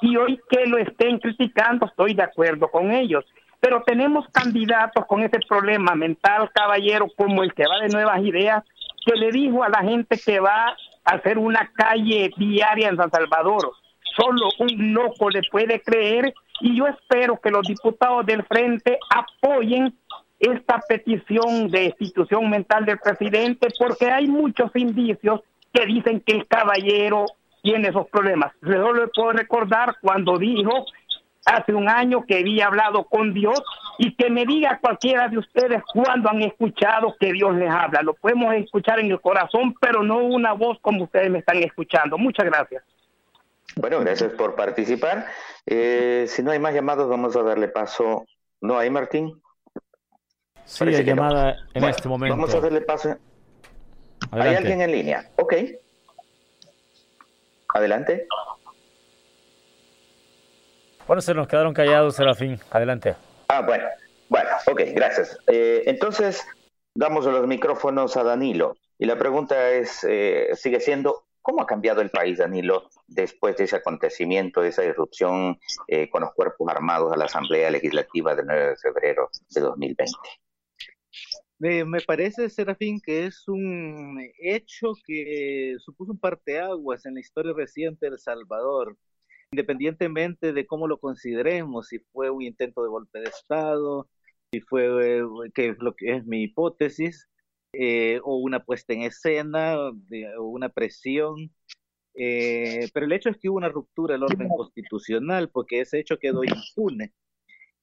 [0.00, 3.24] y hoy que lo estén criticando estoy de acuerdo con ellos.
[3.60, 8.64] Pero tenemos candidatos con ese problema mental, caballero, como el que va de nuevas ideas,
[9.06, 13.72] que le dijo a la gente que va hacer una calle diaria en San Salvador.
[14.16, 19.94] Solo un loco le puede creer y yo espero que los diputados del frente apoyen
[20.38, 25.40] esta petición de institución mental del presidente porque hay muchos indicios
[25.72, 27.26] que dicen que el caballero
[27.62, 28.52] tiene esos problemas.
[28.62, 30.86] Solo le puedo recordar cuando dijo
[31.44, 33.60] hace un año que había hablado con Dios
[33.98, 38.02] y que me diga cualquiera de ustedes cuándo han escuchado que Dios les habla.
[38.02, 42.18] Lo podemos escuchar en el corazón, pero no una voz como ustedes me están escuchando.
[42.18, 42.84] Muchas gracias.
[43.76, 45.26] Bueno, gracias por participar.
[45.66, 48.26] Eh, si no hay más llamados, vamos a darle paso.
[48.60, 49.42] ¿No hay, Martín?
[50.64, 52.36] Sí, hay llamada en este momento.
[52.36, 53.16] Vamos a darle paso.
[54.30, 55.30] ¿Hay alguien en línea?
[55.36, 55.54] Ok.
[57.74, 58.26] Adelante.
[61.06, 62.60] Bueno, se nos quedaron callados, Serafín.
[62.70, 63.16] Adelante.
[63.48, 63.84] Ah, bueno.
[64.28, 65.36] Bueno, ok, gracias.
[65.46, 66.42] Eh, entonces,
[66.94, 68.76] damos los micrófonos a Danilo.
[68.98, 73.64] Y la pregunta es, eh, sigue siendo, ¿cómo ha cambiado el país, Danilo, después de
[73.64, 78.46] ese acontecimiento, de esa irrupción eh, con los cuerpos armados a la Asamblea Legislativa del
[78.46, 80.12] 9 de febrero de 2020?
[81.86, 88.06] me parece, Serafín, que es un hecho que supuso un parteaguas en la historia reciente
[88.06, 88.96] de El Salvador
[89.52, 94.08] independientemente de cómo lo consideremos, si fue un intento de golpe de Estado,
[94.50, 97.28] si fue, eh, que es lo que es mi hipótesis,
[97.74, 99.76] eh, o una puesta en escena,
[100.38, 101.52] o una presión.
[102.14, 106.18] Eh, pero el hecho es que hubo una ruptura del orden constitucional, porque ese hecho
[106.18, 107.12] quedó impune.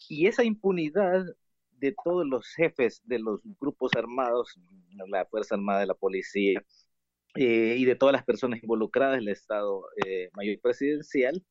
[0.08, 1.26] Y esa impunidad
[1.72, 4.56] de todos los jefes de los grupos armados,
[5.08, 6.63] la Fuerza Armada la Policía,
[7.36, 9.84] y de todas las personas involucradas en el Estado
[10.36, 11.44] Mayor Presidencial,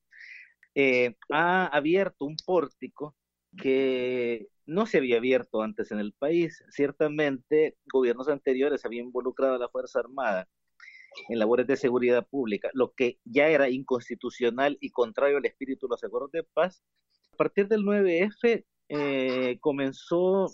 [0.75, 3.15] eh, ha abierto un pórtico
[3.57, 6.63] que no se había abierto antes en el país.
[6.69, 10.47] Ciertamente, gobiernos anteriores habían involucrado a la Fuerza Armada
[11.27, 15.91] en labores de seguridad pública, lo que ya era inconstitucional y contrario al espíritu de
[15.91, 16.83] los acuerdos de paz.
[17.33, 20.47] A partir del 9F eh, comenzó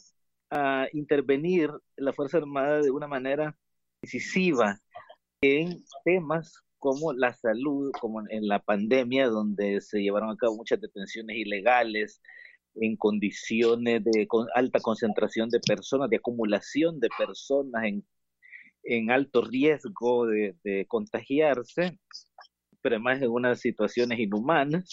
[0.50, 3.58] a intervenir la Fuerza Armada de una manera
[4.02, 4.80] decisiva
[5.42, 10.80] en temas como la salud, como en la pandemia, donde se llevaron a cabo muchas
[10.80, 12.22] detenciones ilegales
[12.76, 18.06] en condiciones de alta concentración de personas, de acumulación de personas en,
[18.86, 22.00] en alto riesgo de, contagiarse,
[22.82, 24.90] pero además en unas situaciones inhumanas.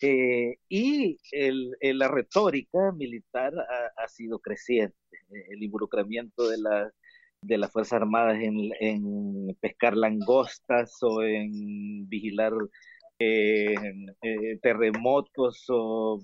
[0.00, 3.52] Eh, y el, la retórica militar
[3.96, 4.96] ha, sido creciente,
[5.50, 12.52] el involucramiento de las Fuerzas Armadas en, pescar langostas o en vigilar
[13.18, 13.74] eh,
[14.22, 16.20] eh, terremotos o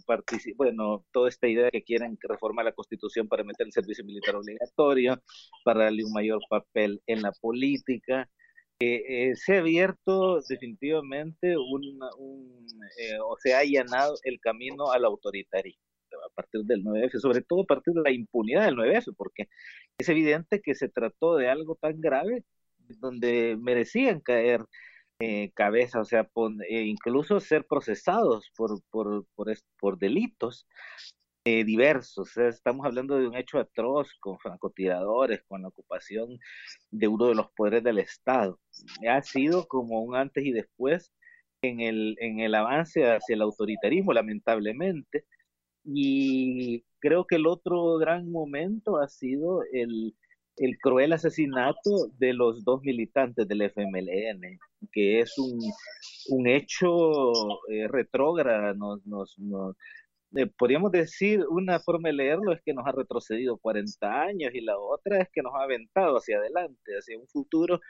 [0.57, 5.23] bueno, toda esta idea que quieren reformar la constitución para meter el servicio militar obligatorio,
[5.65, 8.29] para darle un mayor papel en la política.
[8.79, 12.01] Eh, se ha abierto definitivamente un,
[13.25, 15.81] o se ha allanado el camino al autoritarismo
[16.27, 19.49] a partir del 9F, sobre todo a partir de la impunidad del 9F, porque
[19.97, 22.45] es evidente que se trató de algo tan grave
[23.01, 24.61] donde merecían caer
[25.25, 26.29] eh, cabeza, o sea,
[26.69, 30.67] eh, incluso ser procesados por, por, por, por delitos
[31.45, 32.37] eh, diversos.
[32.37, 36.41] estamos hablando de un hecho atroz con francotiradores, con la ocupación
[36.91, 38.59] de uno de los poderes del Estado.
[39.09, 41.13] Ha sido como un antes y después
[41.63, 45.25] en el, en el avance hacia el autoritarismo, lamentablemente,
[45.85, 50.17] y creo que el otro gran momento ha sido el,
[50.57, 54.59] el cruel asesinato de los dos militantes del FMLN,
[54.93, 55.59] que es un,
[56.29, 57.13] un hecho
[57.71, 59.77] eh, retrógrado, nos, nos,
[60.35, 64.61] eh, podríamos decir, una forma de leerlo es que nos ha retrocedido 40 años y
[64.61, 67.81] la otra es que nos ha aventado hacia adelante, hacia un futuro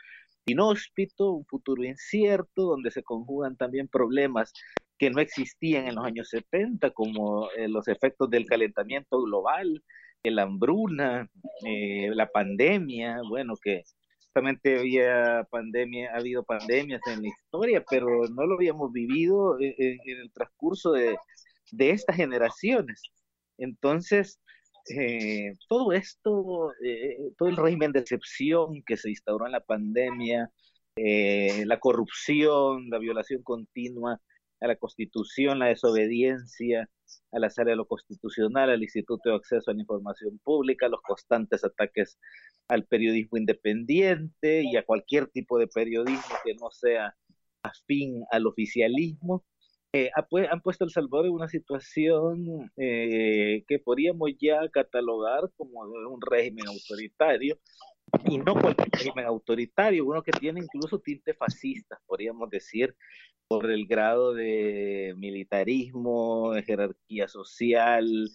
[0.47, 4.53] inhóspito, un futuro incierto, donde se conjugan también problemas
[4.99, 9.83] que no existían en los años 70, como eh, los efectos del calentamiento global,
[10.31, 11.29] la hambruna,
[11.67, 13.83] eh, la pandemia, bueno, que
[14.25, 19.99] justamente había pandemia, ha habido pandemias en la historia, pero no lo habíamos vivido en,
[20.07, 21.17] el transcurso de,
[21.73, 23.03] de, estas generaciones.
[23.59, 24.41] Entonces,
[24.97, 26.71] eh, todo esto,
[27.37, 30.51] todo el régimen de excepción que se instauró en la pandemia,
[30.97, 34.21] la corrupción, la violación continua
[34.63, 36.89] a la Constitución, la desobediencia
[37.33, 41.03] a la sala de lo constitucional, al Instituto de Acceso a la Información Pública, los
[41.03, 42.19] constantes ataques
[42.69, 47.15] al periodismo independiente y a cualquier tipo de periodismo que no sea
[47.63, 49.45] afín al oficialismo,
[49.95, 56.21] eh, han puesto El Salvador en una situación eh, que podríamos ya catalogar como un
[56.23, 57.59] régimen autoritario,
[58.25, 62.95] y no cualquier régimen autoritario, uno que tiene incluso tinte fascista, podríamos decir,
[63.49, 68.31] por el grado de militarismo, de jerarquía social,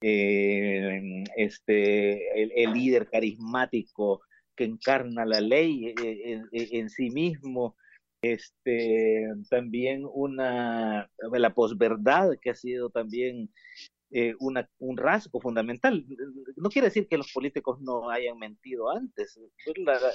[0.00, 4.22] eh, este, el, líder carismático
[4.56, 7.76] que encarna la ley eh, en, sí mismo,
[8.22, 13.50] este, también una, la posverdad que ha sido también
[14.14, 16.04] eh, una, un rasgo fundamental.
[16.56, 19.40] No quiere decir que los políticos no hayan mentido antes.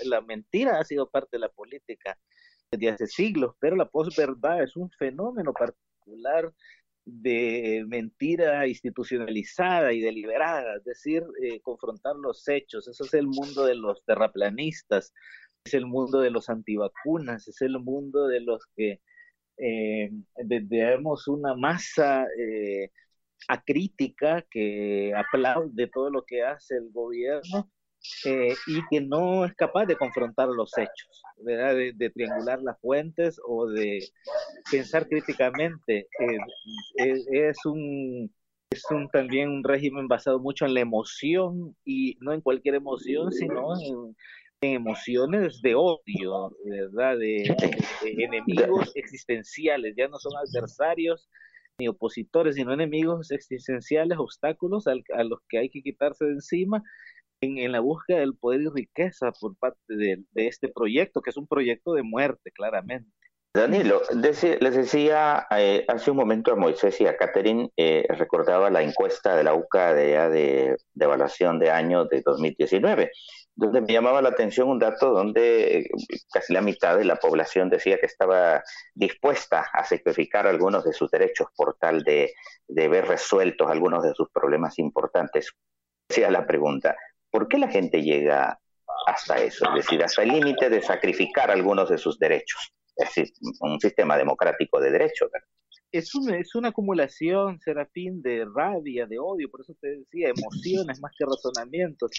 [0.04, 2.16] La, mentira ha sido parte de la política
[2.70, 6.54] desde hace siglos, pero la posverdad es un fenómeno particular
[7.06, 12.88] de mentira institucionalizada y deliberada, es decir, eh, confrontar los hechos.
[12.88, 15.12] Eso es el mundo de los terraplanistas,
[15.66, 19.02] es el mundo de los antivacunas, es el mundo de los que
[19.58, 20.12] eh,
[21.28, 22.92] una masa eh,
[23.48, 27.72] acrítica que aplaude todo lo que hace el gobierno
[28.26, 31.76] eh, y que no es capaz de confrontar los hechos, ¿verdad?
[31.76, 34.00] De, triangular las fuentes o de
[34.72, 36.08] pensar críticamente.
[36.20, 38.32] Eh, es un
[38.70, 43.32] es un también un régimen basado mucho en la emoción y no en cualquier emoción,
[43.32, 44.16] sino en,
[44.60, 47.18] emociones de odio, ¿verdad?
[47.18, 47.44] De,
[48.04, 51.30] enemigos existenciales, ya no son adversarios
[51.80, 56.84] ni opositores, sino enemigos existenciales, obstáculos a los que hay que quitarse de encima
[57.42, 61.48] en, la búsqueda del poder y riqueza por parte de, este proyecto, que es un
[61.48, 63.12] proyecto de muerte, claramente.
[63.54, 68.84] Danilo, les decía eh, hace un momento a Moisés y a Catherine, eh, recordaba la
[68.84, 73.12] encuesta de la UCA de, de, evaluación de año de 2019,
[73.56, 75.90] donde me llamaba la atención un dato donde eh,
[76.32, 78.62] casi la mitad de la población decía que estaba
[78.94, 82.34] dispuesta a sacrificar algunos de sus derechos por tal de,
[82.68, 85.52] de ver resueltos algunos de sus problemas importantes.
[86.08, 86.96] Decía la pregunta,
[87.32, 88.60] ¿Por qué la gente llega
[89.06, 89.68] hasta eso?
[89.70, 92.74] Es decir, hasta el límite de sacrificar algunos de sus derechos.
[93.62, 95.30] Un sistema democrático de derechos.
[95.92, 101.00] Es una, es una acumulación, Serafín, de rabia, de odio, por eso te decía, emociones
[101.00, 102.12] más que razonamientos.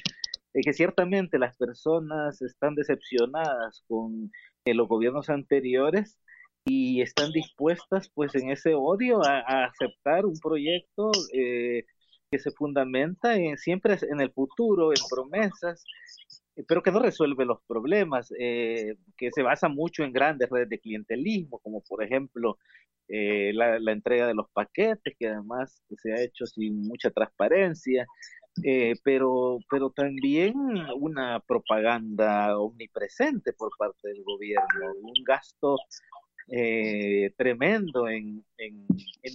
[0.54, 4.30] Es que ciertamente las personas están decepcionadas con
[4.64, 6.18] eh, los gobiernos anteriores
[6.64, 11.84] y están dispuestas, pues, en ese odio a, aceptar un proyecto eh,
[12.30, 15.84] que se fundamenta en, siempre en el futuro, en promesas,
[16.66, 20.80] pero que no resuelve los problemas, eh, que se basa mucho en grandes redes de
[20.80, 22.58] clientelismo, como por ejemplo
[23.08, 28.06] eh, la, entrega de los paquetes, que además se ha hecho sin mucha transparencia,
[29.04, 30.54] pero, pero también
[30.96, 35.76] una propaganda omnipresente por parte del gobierno, un gasto
[36.50, 38.86] eh, tremendo en, en,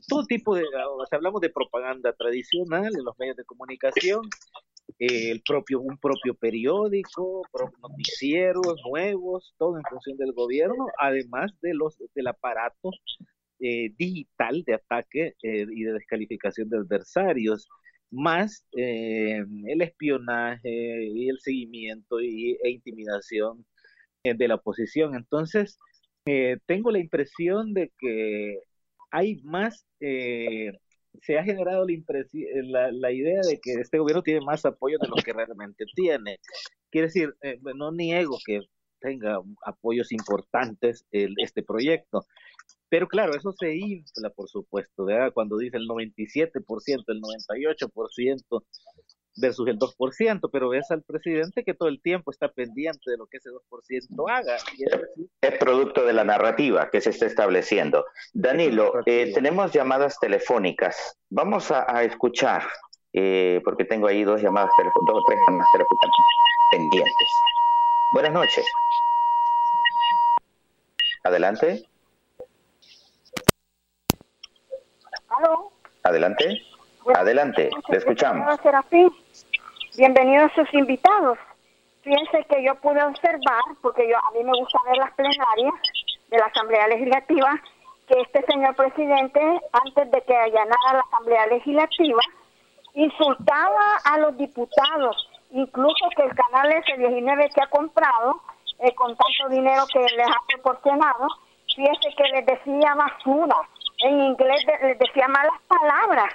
[0.08, 4.22] todo tipo de, o sea, hablamos de propaganda tradicional en los medios de comunicación,
[5.00, 7.44] eh, el propio, un propio periódico,
[7.82, 12.92] noticieros nuevos, todo en función del gobierno, además de los, del aparato
[13.60, 17.68] eh, digital de ataque y de descalificación de adversarios
[18.12, 23.66] más el espionaje y el seguimiento y, e intimidación
[24.24, 25.16] de la oposición.
[25.16, 25.80] Entonces,
[26.26, 28.60] eh, tengo la impresión de que
[29.12, 30.72] hay más, eh,
[31.22, 35.16] se ha generado la, la, idea de que este gobierno tiene más apoyo de lo
[35.16, 36.40] que realmente tiene.
[36.90, 38.62] Quiere decir, eh, no niego que
[39.00, 42.26] tenga apoyos importantes el, este proyecto,
[42.94, 48.64] pero claro, eso se infla, por supuesto, cuando dice el 97%, el 98%
[49.36, 53.28] versus el 2%, pero ves al presidente que todo el tiempo está pendiente de lo
[53.28, 54.58] que ese 2% haga.
[55.42, 58.06] Es producto de la narrativa que se está estableciendo.
[58.34, 61.18] Danilo, eh, tenemos llamadas telefónicas.
[61.30, 62.64] Vamos a, escuchar,
[63.14, 66.10] eh, porque tengo ahí dos llamadas telefónicas, dos o tres llamadas telefónicas
[66.72, 67.30] pendientes.
[68.14, 68.66] Buenas noches.
[71.24, 71.88] Adelante.
[75.30, 75.72] ¿Aló?
[76.04, 76.62] Adelante.
[77.12, 78.60] Adelante, le escuchamos.
[79.98, 81.38] Bienvenidos a sus invitados.
[82.02, 85.74] Fíjense que yo pude observar, porque yo a mí me gusta ver las plenarias
[86.30, 87.62] de la Asamblea Legislativa,
[88.08, 89.40] que este señor presidente,
[89.72, 92.22] antes de que allanara la Asamblea Legislativa,
[92.94, 98.42] insultaba a los diputados, incluso que el canal S19 que ha comprado,
[98.80, 101.28] eh, con tanto dinero que les ha proporcionado,
[101.76, 103.58] fíjense que les decía basura,
[104.00, 106.34] en inglés les decía malas palabras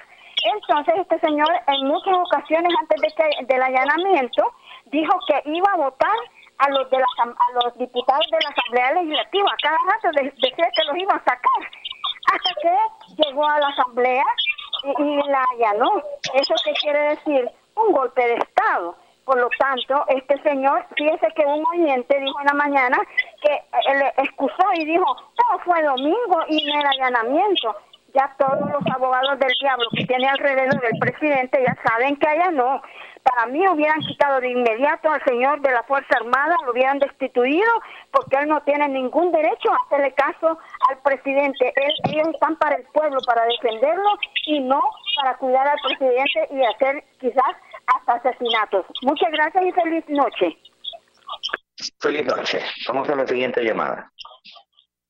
[0.54, 4.52] entonces este señor en muchas ocasiones antes de que, del allanamiento
[4.86, 6.16] dijo que iba a votar
[6.58, 9.56] a los de la, diputados de la Asamblea Legislativa.
[9.62, 11.70] Cada rato decía que los iba a sacar.
[12.32, 14.24] Hasta que llegó a la Asamblea
[14.98, 16.02] y, la allanó.
[16.34, 17.50] ¿Eso qué quiere decir?
[17.74, 18.96] Un golpe de Estado.
[19.24, 22.98] Por lo tanto, este señor, fíjese que un oyente dijo en la mañana
[23.42, 25.04] que él excusó y dijo,
[25.36, 27.76] todo fue domingo y no era allanamiento.
[28.14, 32.50] Ya todos los abogados del diablo que tiene alrededor del presidente ya saben que allá
[32.50, 32.80] no.
[33.22, 37.70] Para mí hubieran quitado de inmediato al señor de la Fuerza Armada, lo hubieran destituido,
[38.10, 41.72] porque él no tiene ningún derecho a hacerle caso al presidente.
[42.04, 44.80] ellos están para el pueblo, para defenderlo y no
[45.16, 47.56] para cuidar al presidente y hacer quizás
[47.86, 48.86] hasta asesinatos.
[49.02, 50.56] Muchas gracias y feliz noche.
[52.00, 52.60] Feliz noche.
[52.88, 54.10] Vamos a la siguiente llamada.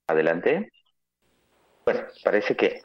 [0.08, 0.70] Adelante.
[1.88, 2.82] Bueno, parece que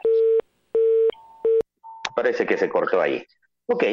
[2.15, 3.21] parece que se cortó ahí.
[3.65, 3.83] Ok,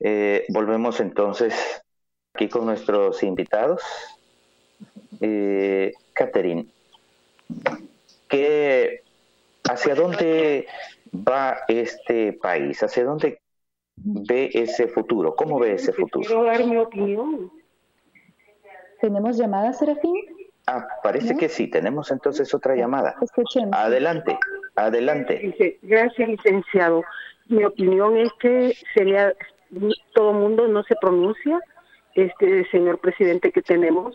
[0.00, 1.80] eh, volvemos entonces
[2.34, 3.80] aquí con nuestros invitados.
[5.20, 6.66] Eh, Catherine,
[8.28, 9.04] ¿qué,
[9.62, 10.66] ¿hacia dónde
[11.14, 12.82] va este país?
[12.82, 13.40] ¿Hacia dónde
[13.94, 15.36] ve ese futuro?
[15.36, 16.26] ¿Cómo ve ese futuro?
[16.26, 17.52] Quiero dar mi opinión.
[19.00, 20.27] ¿Tenemos llamada, Serafín?
[20.70, 21.66] Ah, parece que sí.
[21.68, 23.16] Tenemos entonces otra llamada.
[23.22, 23.70] Escuchemos.
[23.72, 24.38] Adelante,
[24.76, 25.78] adelante.
[25.82, 27.02] Gracias, licenciado.
[27.48, 29.32] Mi opinión es que sería
[30.14, 31.58] todo el mundo no se pronuncia.
[32.14, 34.14] Este señor presidente que tenemos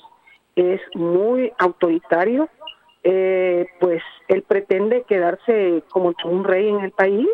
[0.55, 2.47] es muy autoritario.
[3.03, 7.27] Eh, pues él pretende quedarse como un rey en el país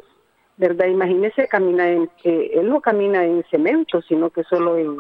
[0.60, 0.88] ¿verdad?
[0.88, 4.98] Imagínese, camina en, eh, él no camina en cemento, sino que solo en,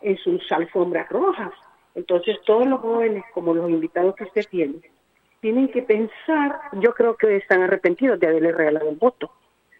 [0.00, 1.52] en sus alfombras rojas.
[1.94, 4.80] Entonces, todos los jóvenes, como los invitados que usted tiene,
[5.40, 9.30] tienen que pensar, yo creo que están arrepentidos de haberle regalado el voto,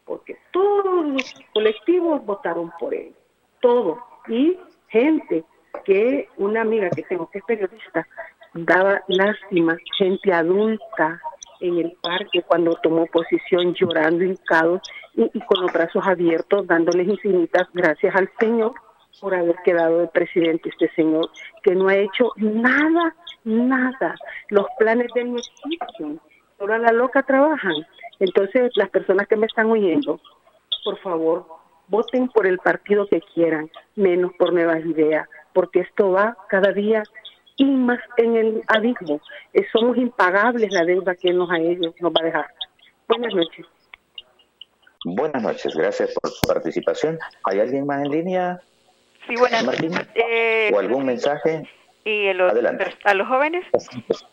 [0.05, 3.15] porque todos los colectivos votaron por él,
[3.61, 3.99] todo.
[4.29, 4.59] Y
[4.89, 5.45] gente
[5.85, 8.07] que, una amiga que tengo que es periodista,
[8.55, 11.21] daba lástima, gente adulta,
[11.61, 14.81] en el parque cuando tomó posición llorando hincado
[15.15, 18.73] y, y con los brazos abiertos dándoles infinitas gracias al Señor
[19.21, 21.31] por haber quedado de presidente este señor
[21.63, 24.15] que no ha hecho nada, nada.
[24.49, 26.21] Los planes de él no existen.
[26.59, 27.75] Solo a la loca trabajan.
[28.19, 30.21] Entonces, las personas que me están oyendo,
[30.85, 31.47] por favor,
[31.89, 37.03] voten por el partido que quieran, menos por nuevas ideas, porque esto va cada día
[37.57, 39.21] y más en el abismo.
[39.53, 42.47] Eh, somos impagables la deuda que nos, a ellos nos va a dejar.
[43.09, 43.67] Buenas noches.
[45.05, 47.19] Buenas noches, gracias por su participación.
[47.45, 48.61] ¿Hay alguien más en línea?
[49.31, 49.93] Sí, buenas Martín?
[50.15, 51.63] Eh, ¿O algún mensaje?
[52.05, 52.35] Y a
[53.15, 53.65] los jóvenes,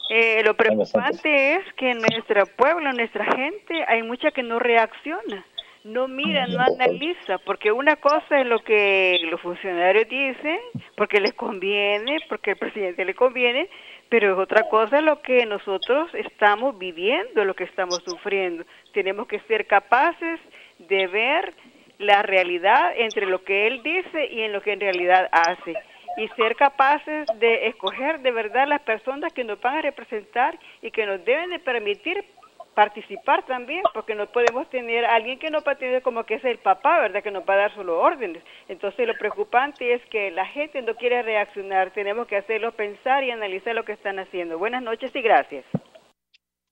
[0.09, 4.57] eh, lo preocupante es que en nuestro pueblo, en nuestra gente, hay mucha que no
[4.57, 5.45] reacciona
[5.87, 10.59] no mira, no analiza, porque una cosa es lo que los funcionarios dicen,
[10.95, 13.69] porque les conviene, porque el presidente le conviene,
[14.09, 18.65] pero es otra cosa lo que nosotros estamos viviendo, lo que estamos sufriendo.
[18.93, 20.39] Tenemos que ser capaces
[20.79, 21.53] de ver
[21.97, 25.73] la realidad entre lo que él dice y en lo que en realidad hace
[26.17, 30.91] y ser capaces de escoger de verdad las personas que nos van a representar y
[30.91, 32.25] que nos deben de permitir
[32.73, 36.59] participar también, porque no podemos tener a alguien que no tener como que es el
[36.59, 37.23] papá, ¿verdad?
[37.23, 38.43] Que nos va a dar solo órdenes.
[38.67, 43.31] Entonces lo preocupante es que la gente no quiere reaccionar, tenemos que hacerlo pensar y
[43.31, 44.59] analizar lo que están haciendo.
[44.59, 45.65] Buenas noches y gracias.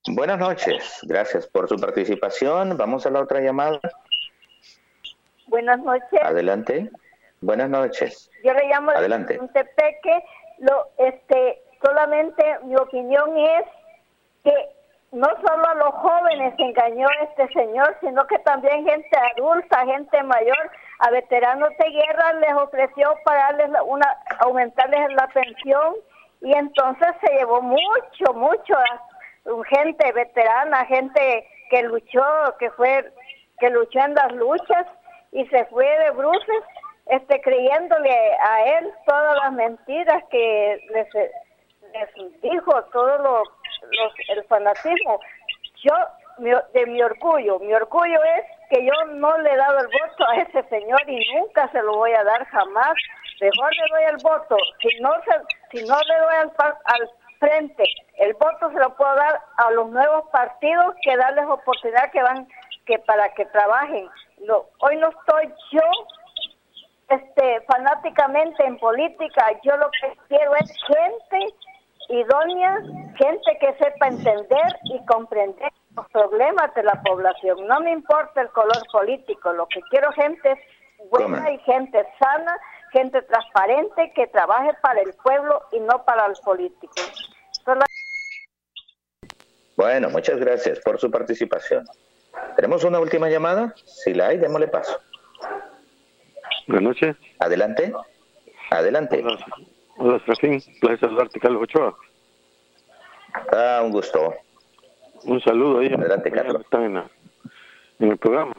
[0.08, 2.76] Buenas noches, gracias por su participación.
[2.76, 3.80] Vamos a la otra llamada.
[5.46, 6.20] Buenas noches.
[6.22, 6.90] Adelante.
[7.40, 8.30] Buenas noches.
[8.42, 9.38] Yo le llamo Adelante.
[9.52, 10.24] Tepeque.
[10.58, 13.64] Lo, este, solamente mi opinión es
[14.42, 14.52] que
[15.12, 20.70] no solo a los jóvenes engañó este señor, sino que también gente adulta, gente mayor,
[21.00, 24.06] a veteranos de guerra les ofreció pagarles una,
[24.40, 25.94] aumentarles la pensión
[26.40, 28.74] y entonces se llevó mucho, mucho
[29.68, 32.24] gente veterana, gente que luchó,
[32.58, 33.12] que fue,
[33.58, 34.86] que luchó en las luchas
[35.32, 36.64] y se fue de bruces,
[37.06, 38.10] este, creyéndole
[38.42, 43.42] a él todas las mentiras que les, les dijo, todo lo
[44.28, 45.20] el fanatismo.
[45.82, 45.94] Yo,
[46.72, 50.36] de mi orgullo, mi orgullo es que yo no le he dado el voto a
[50.36, 52.94] ese señor y nunca se lo voy a dar jamás.
[53.40, 54.56] Mejor le doy el voto.
[54.80, 56.52] Si no, se, si no le doy al,
[56.84, 57.84] al frente,
[58.16, 62.48] el voto se lo puedo dar a los nuevos partidos que darles oportunidad que van
[62.86, 64.08] que para que trabajen.
[64.46, 65.80] No, hoy no estoy yo
[67.08, 71.54] este fanáticamente en política, yo lo que quiero es gente
[72.08, 72.80] idónea,
[73.16, 77.66] gente que sepa entender y comprender los problemas de la población.
[77.66, 80.56] No me importa el color político, lo que quiero gente
[81.10, 82.56] buena y gente sana,
[82.92, 87.32] gente transparente que trabaje para el pueblo y no para los políticos.
[89.76, 91.84] Bueno, muchas gracias por su participación.
[92.56, 93.74] ¿Tenemos una última llamada?
[93.84, 94.98] Si la hay, démosle paso.
[96.66, 97.16] Buenas noches.
[97.38, 97.92] Adelante.
[98.70, 99.24] Adelante.
[99.98, 100.62] Hola, Serafín.
[100.80, 101.96] Placer saludarte, Carlos Ochoa.
[103.52, 104.34] Ah, un gusto.
[105.24, 105.92] Un saludo ahí.
[105.92, 106.62] Adelante, Carlos.
[106.62, 106.96] Están en,
[108.00, 108.54] en el programa.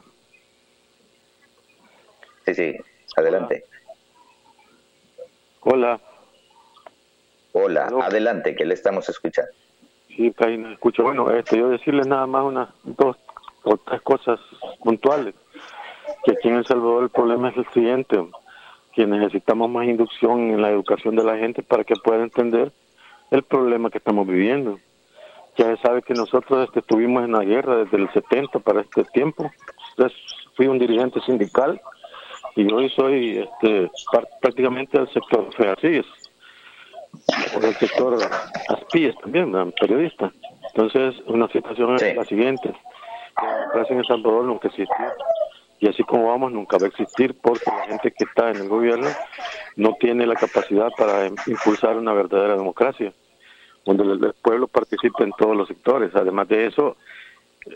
[2.46, 2.76] Sí, sí.
[3.16, 3.64] Adelante.
[5.60, 6.00] Hola.
[7.52, 7.90] Hola.
[8.02, 9.50] Adelante, que le estamos escuchando.
[10.08, 11.02] Sí, no escucho.
[11.02, 13.16] Bueno, este, yo decirles nada más unas dos
[13.68, 14.40] o tres cosas
[14.82, 15.34] puntuales.
[16.24, 18.18] Que aquí en El Salvador el problema es el siguiente
[18.94, 22.72] que necesitamos más inducción en la educación de la gente para que pueda entender
[23.30, 24.80] el problema que estamos viviendo.
[25.56, 29.04] Ya se sabe que nosotros este, estuvimos en la guerra desde el 70 para este
[29.12, 29.50] tiempo.
[29.90, 30.18] Entonces,
[30.56, 31.80] fui un dirigente sindical
[32.56, 33.90] y hoy soy este,
[34.40, 36.06] prácticamente del sector FEACIS,
[37.56, 38.18] o del sector
[38.68, 40.32] ASPIES también, periodista.
[40.74, 42.74] Entonces, una situación es la siguiente.
[43.42, 45.06] La democracia en El Salvador nunca existió
[45.80, 48.68] y así como vamos nunca va a existir porque la gente que está en el
[48.68, 49.08] gobierno
[49.76, 53.12] no tiene la capacidad para impulsar una verdadera democracia,
[53.84, 56.14] donde el pueblo participe en todos los sectores.
[56.16, 56.96] Además de eso,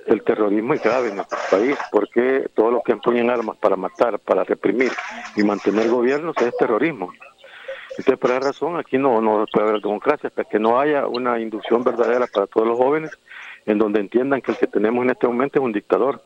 [0.06, 4.18] el terrorismo es grave en nuestro país porque todo lo que empuñan armas para matar,
[4.18, 4.90] para reprimir
[5.36, 7.12] y mantener gobiernos es terrorismo.
[7.90, 11.38] Entonces, por esa razón, aquí no, no puede haber democracia hasta que no haya una
[11.38, 13.10] inducción verdadera para todos los jóvenes
[13.66, 16.22] en donde entiendan que el que tenemos en este momento es un dictador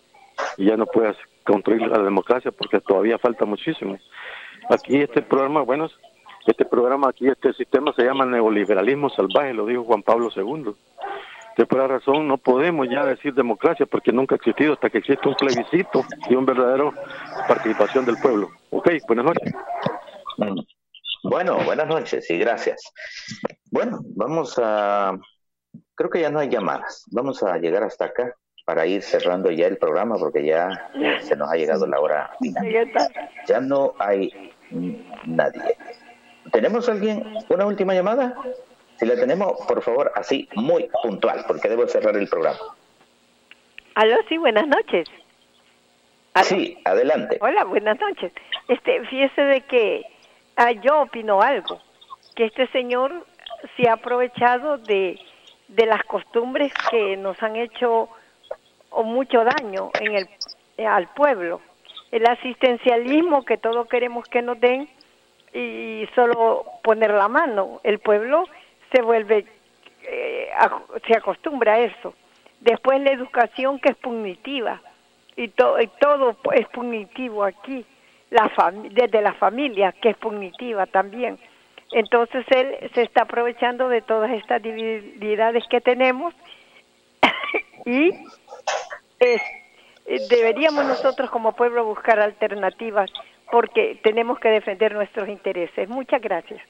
[0.57, 1.14] y ya no puede
[1.45, 3.99] construir la democracia porque todavía falta muchísimo.
[4.68, 5.89] Aquí este programa, bueno,
[6.47, 10.74] este programa aquí, este sistema se llama neoliberalismo salvaje, lo dijo Juan Pablo II.
[11.57, 14.99] De por esa razón no podemos ya decir democracia porque nunca ha existido hasta que
[14.99, 16.93] existe un plebiscito y un verdadero
[17.49, 18.51] participación del pueblo.
[18.70, 19.55] Ok, buenas noches.
[20.37, 20.61] Mm.
[21.28, 22.93] Bueno, buenas noches y gracias.
[23.70, 25.18] Bueno, vamos a...
[25.95, 27.05] Creo que ya no hay llamadas.
[27.11, 31.51] Vamos a llegar hasta acá para ir cerrando ya el programa porque ya se nos
[31.51, 32.91] ha llegado la hora final.
[33.47, 34.53] Ya no hay
[35.24, 35.77] nadie.
[36.53, 37.24] ¿Tenemos alguien?
[37.49, 38.35] ¿Una última llamada?
[38.97, 42.59] Si la tenemos, por favor, así, muy puntual, porque debo cerrar el programa.
[43.95, 45.09] Aló, sí, buenas noches.
[46.43, 47.39] Sí, adelante.
[47.41, 48.33] Hola, buenas noches.
[48.68, 50.03] Este, fíjese de que
[50.57, 51.81] ah, yo opino algo,
[52.35, 53.27] que este señor
[53.77, 55.18] se ha aprovechado de,
[55.69, 58.09] de las costumbres que nos han hecho
[58.93, 61.61] mucho daño en el, al pueblo.
[62.11, 64.89] El asistencialismo que todos queremos que nos den
[65.53, 67.81] y solo poner la mano.
[67.83, 68.45] El pueblo
[68.93, 69.47] se vuelve,
[70.03, 70.49] eh,
[71.07, 72.14] se acostumbra a eso.
[72.61, 74.81] Después la educación que es punitiva
[75.37, 77.85] y, todo y todo es punitivo aquí,
[78.31, 78.51] la
[78.91, 81.39] desde la familia que es punitiva también.
[81.93, 86.34] Entonces él se está aprovechando de todas estas debilidades que tenemos
[87.87, 88.11] y
[89.18, 89.41] es,
[90.07, 93.11] eh, deberíamos nosotros como pueblo buscar alternativas
[93.51, 95.89] porque tenemos que defender nuestros intereses.
[95.89, 96.61] Muchas gracias.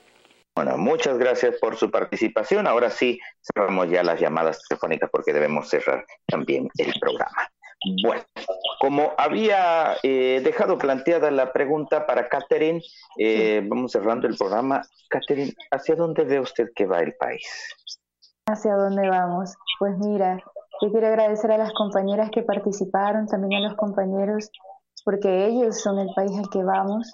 [0.55, 2.67] Bueno, muchas gracias por su participación.
[2.67, 7.51] Ahora sí, cerramos ya las llamadas telefónicas porque debemos cerrar también el programa.
[8.03, 8.23] Bueno,
[8.81, 12.83] como había eh, dejado planteada la pregunta para Catherine,
[13.19, 14.83] eh, vamos cerrando el programa.
[15.09, 17.47] Catherine, ¿hacia dónde ve usted que va el país?
[18.47, 19.55] ¿Hacia dónde vamos?
[19.79, 20.39] Pues mira,
[20.81, 24.51] yo quiero agradecer a las compañeras que participaron, también a los compañeros,
[25.05, 27.11] porque ellos son el país al que vamos,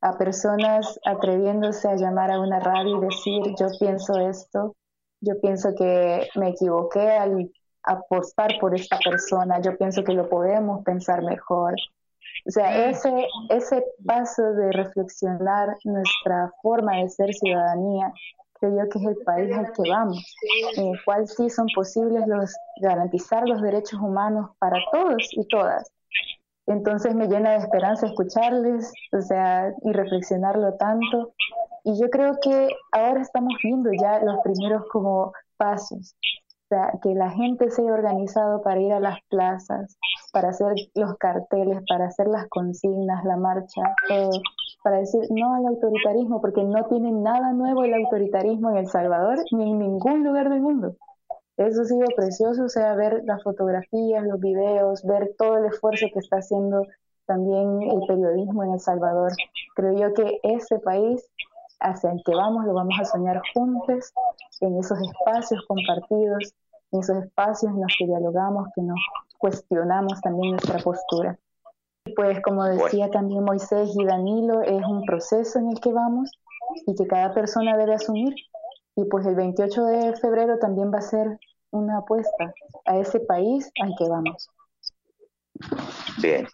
[0.00, 4.74] a personas atreviéndose a llamar a una radio y decir, yo pienso esto,
[5.20, 7.50] yo pienso que me equivoqué al
[7.84, 11.74] apostar por esta persona, yo pienso que lo podemos pensar mejor.
[12.46, 18.12] O sea, ese, ese paso de reflexionar nuestra forma de ser ciudadanía
[18.70, 20.36] creo que es el país al que vamos,
[20.76, 25.90] en el cual sí son posibles los garantizar los derechos humanos para todos y todas.
[26.66, 31.34] Entonces me llena de esperanza escucharles, o sea, y reflexionarlo tanto.
[31.82, 36.14] Y yo creo que ahora estamos viendo ya los primeros como pasos,
[37.02, 39.96] que la gente se haya organizado para ir a las plazas,
[40.32, 44.30] para hacer los carteles, para hacer las consignas, la marcha, todo
[44.82, 49.38] para decir no al autoritarismo, porque no tiene nada nuevo el autoritarismo en El Salvador
[49.52, 50.96] ni en ningún lugar del mundo.
[51.56, 56.06] Eso ha sido precioso, o sea, ver las fotografías, los videos, ver todo el esfuerzo
[56.12, 56.82] que está haciendo
[57.26, 59.32] también el periodismo en El Salvador.
[59.76, 61.28] Creo yo que ese país
[61.78, 64.12] hacia el que vamos lo vamos a soñar juntos,
[64.60, 66.54] en esos espacios compartidos,
[66.92, 69.00] esos espacios en los que dialogamos, que nos
[69.38, 71.38] cuestionamos también nuestra postura.
[72.16, 76.30] Pues como decía también Moisés y Danilo, es un proceso en el que vamos
[76.86, 78.34] y que cada persona debe asumir.
[78.96, 81.38] Y pues el 28 de febrero también va a ser
[81.70, 82.52] una apuesta
[82.84, 84.50] a ese país al que vamos.
[86.20, 86.46] Bien.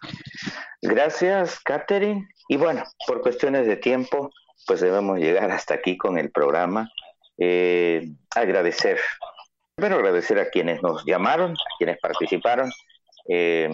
[0.81, 2.27] Gracias, Catherine.
[2.47, 4.29] Y bueno, por cuestiones de tiempo,
[4.65, 6.89] pues debemos llegar hasta aquí con el programa.
[7.37, 8.99] Eh, agradecer,
[9.79, 12.69] primero agradecer a quienes nos llamaron, a quienes participaron.
[13.29, 13.69] Eh,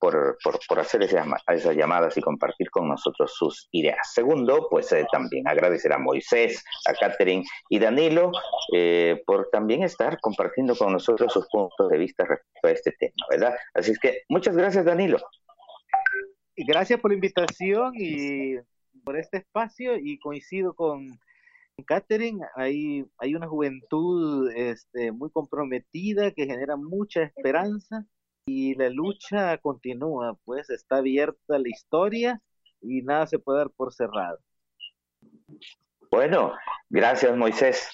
[0.00, 0.36] por,
[0.68, 4.12] por, hacer esas, esas, llamadas y compartir con nosotros sus ideas.
[4.12, 8.32] Segundo, pues eh, también agradecer a Moisés, a Catherine y Danilo
[8.74, 13.26] eh, por también estar compartiendo con nosotros sus puntos de vista respecto a este tema,
[13.30, 13.54] ¿verdad?
[13.74, 15.18] Así es que muchas gracias, Danilo.
[16.56, 18.56] Gracias por la invitación y
[19.04, 21.16] por este espacio y coincido con
[21.86, 28.06] Catherine, hay, hay una juventud este, muy comprometida que genera mucha esperanza
[28.46, 32.42] y la lucha continúa, pues está abierta la historia
[32.80, 34.38] y nada se puede dar por cerrado.
[36.10, 36.52] Bueno,
[36.90, 37.88] gracias Moisés.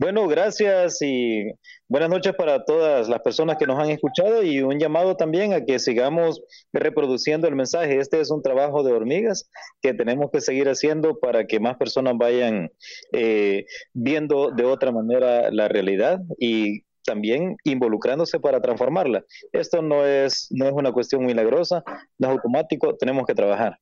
[0.00, 1.44] Bueno, gracias y
[1.86, 5.66] buenas noches para todas las personas que nos han escuchado y un llamado también a
[5.66, 6.42] que sigamos
[6.72, 7.98] reproduciendo el mensaje.
[7.98, 9.50] Este es un trabajo de hormigas
[9.82, 12.70] que tenemos que seguir haciendo para que más personas vayan
[13.12, 19.22] eh, viendo de otra manera la realidad y también involucrándose para transformarla.
[19.52, 21.84] Esto no es, no es una cuestión milagrosa,
[22.16, 23.78] no es automático, tenemos que trabajar.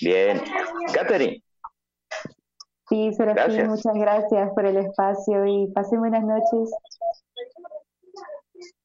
[0.00, 0.40] Bien.
[0.94, 1.42] Catherine.
[2.92, 6.70] Sí, Serafín, muchas gracias por el espacio y pasen buenas noches.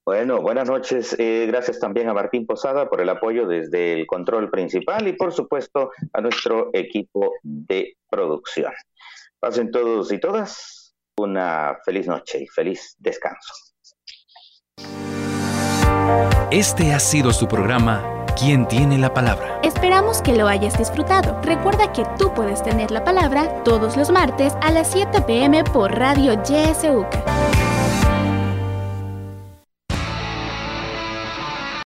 [0.05, 1.13] Bueno, buenas noches.
[1.19, 5.33] Eh, gracias también a Martín Posada por el apoyo desde el control principal y por
[5.33, 8.71] supuesto a nuestro equipo de producción.
[9.41, 13.53] Pasen todos y todas una feliz noche y feliz descanso.
[16.49, 19.59] Este ha sido su programa ¿Quién tiene la palabra?
[19.63, 21.41] Esperamos que lo hayas disfrutado.
[21.41, 25.91] Recuerda que tú puedes tener la palabra todos los martes a las 7 pm por
[25.97, 27.56] Radio YSUCA.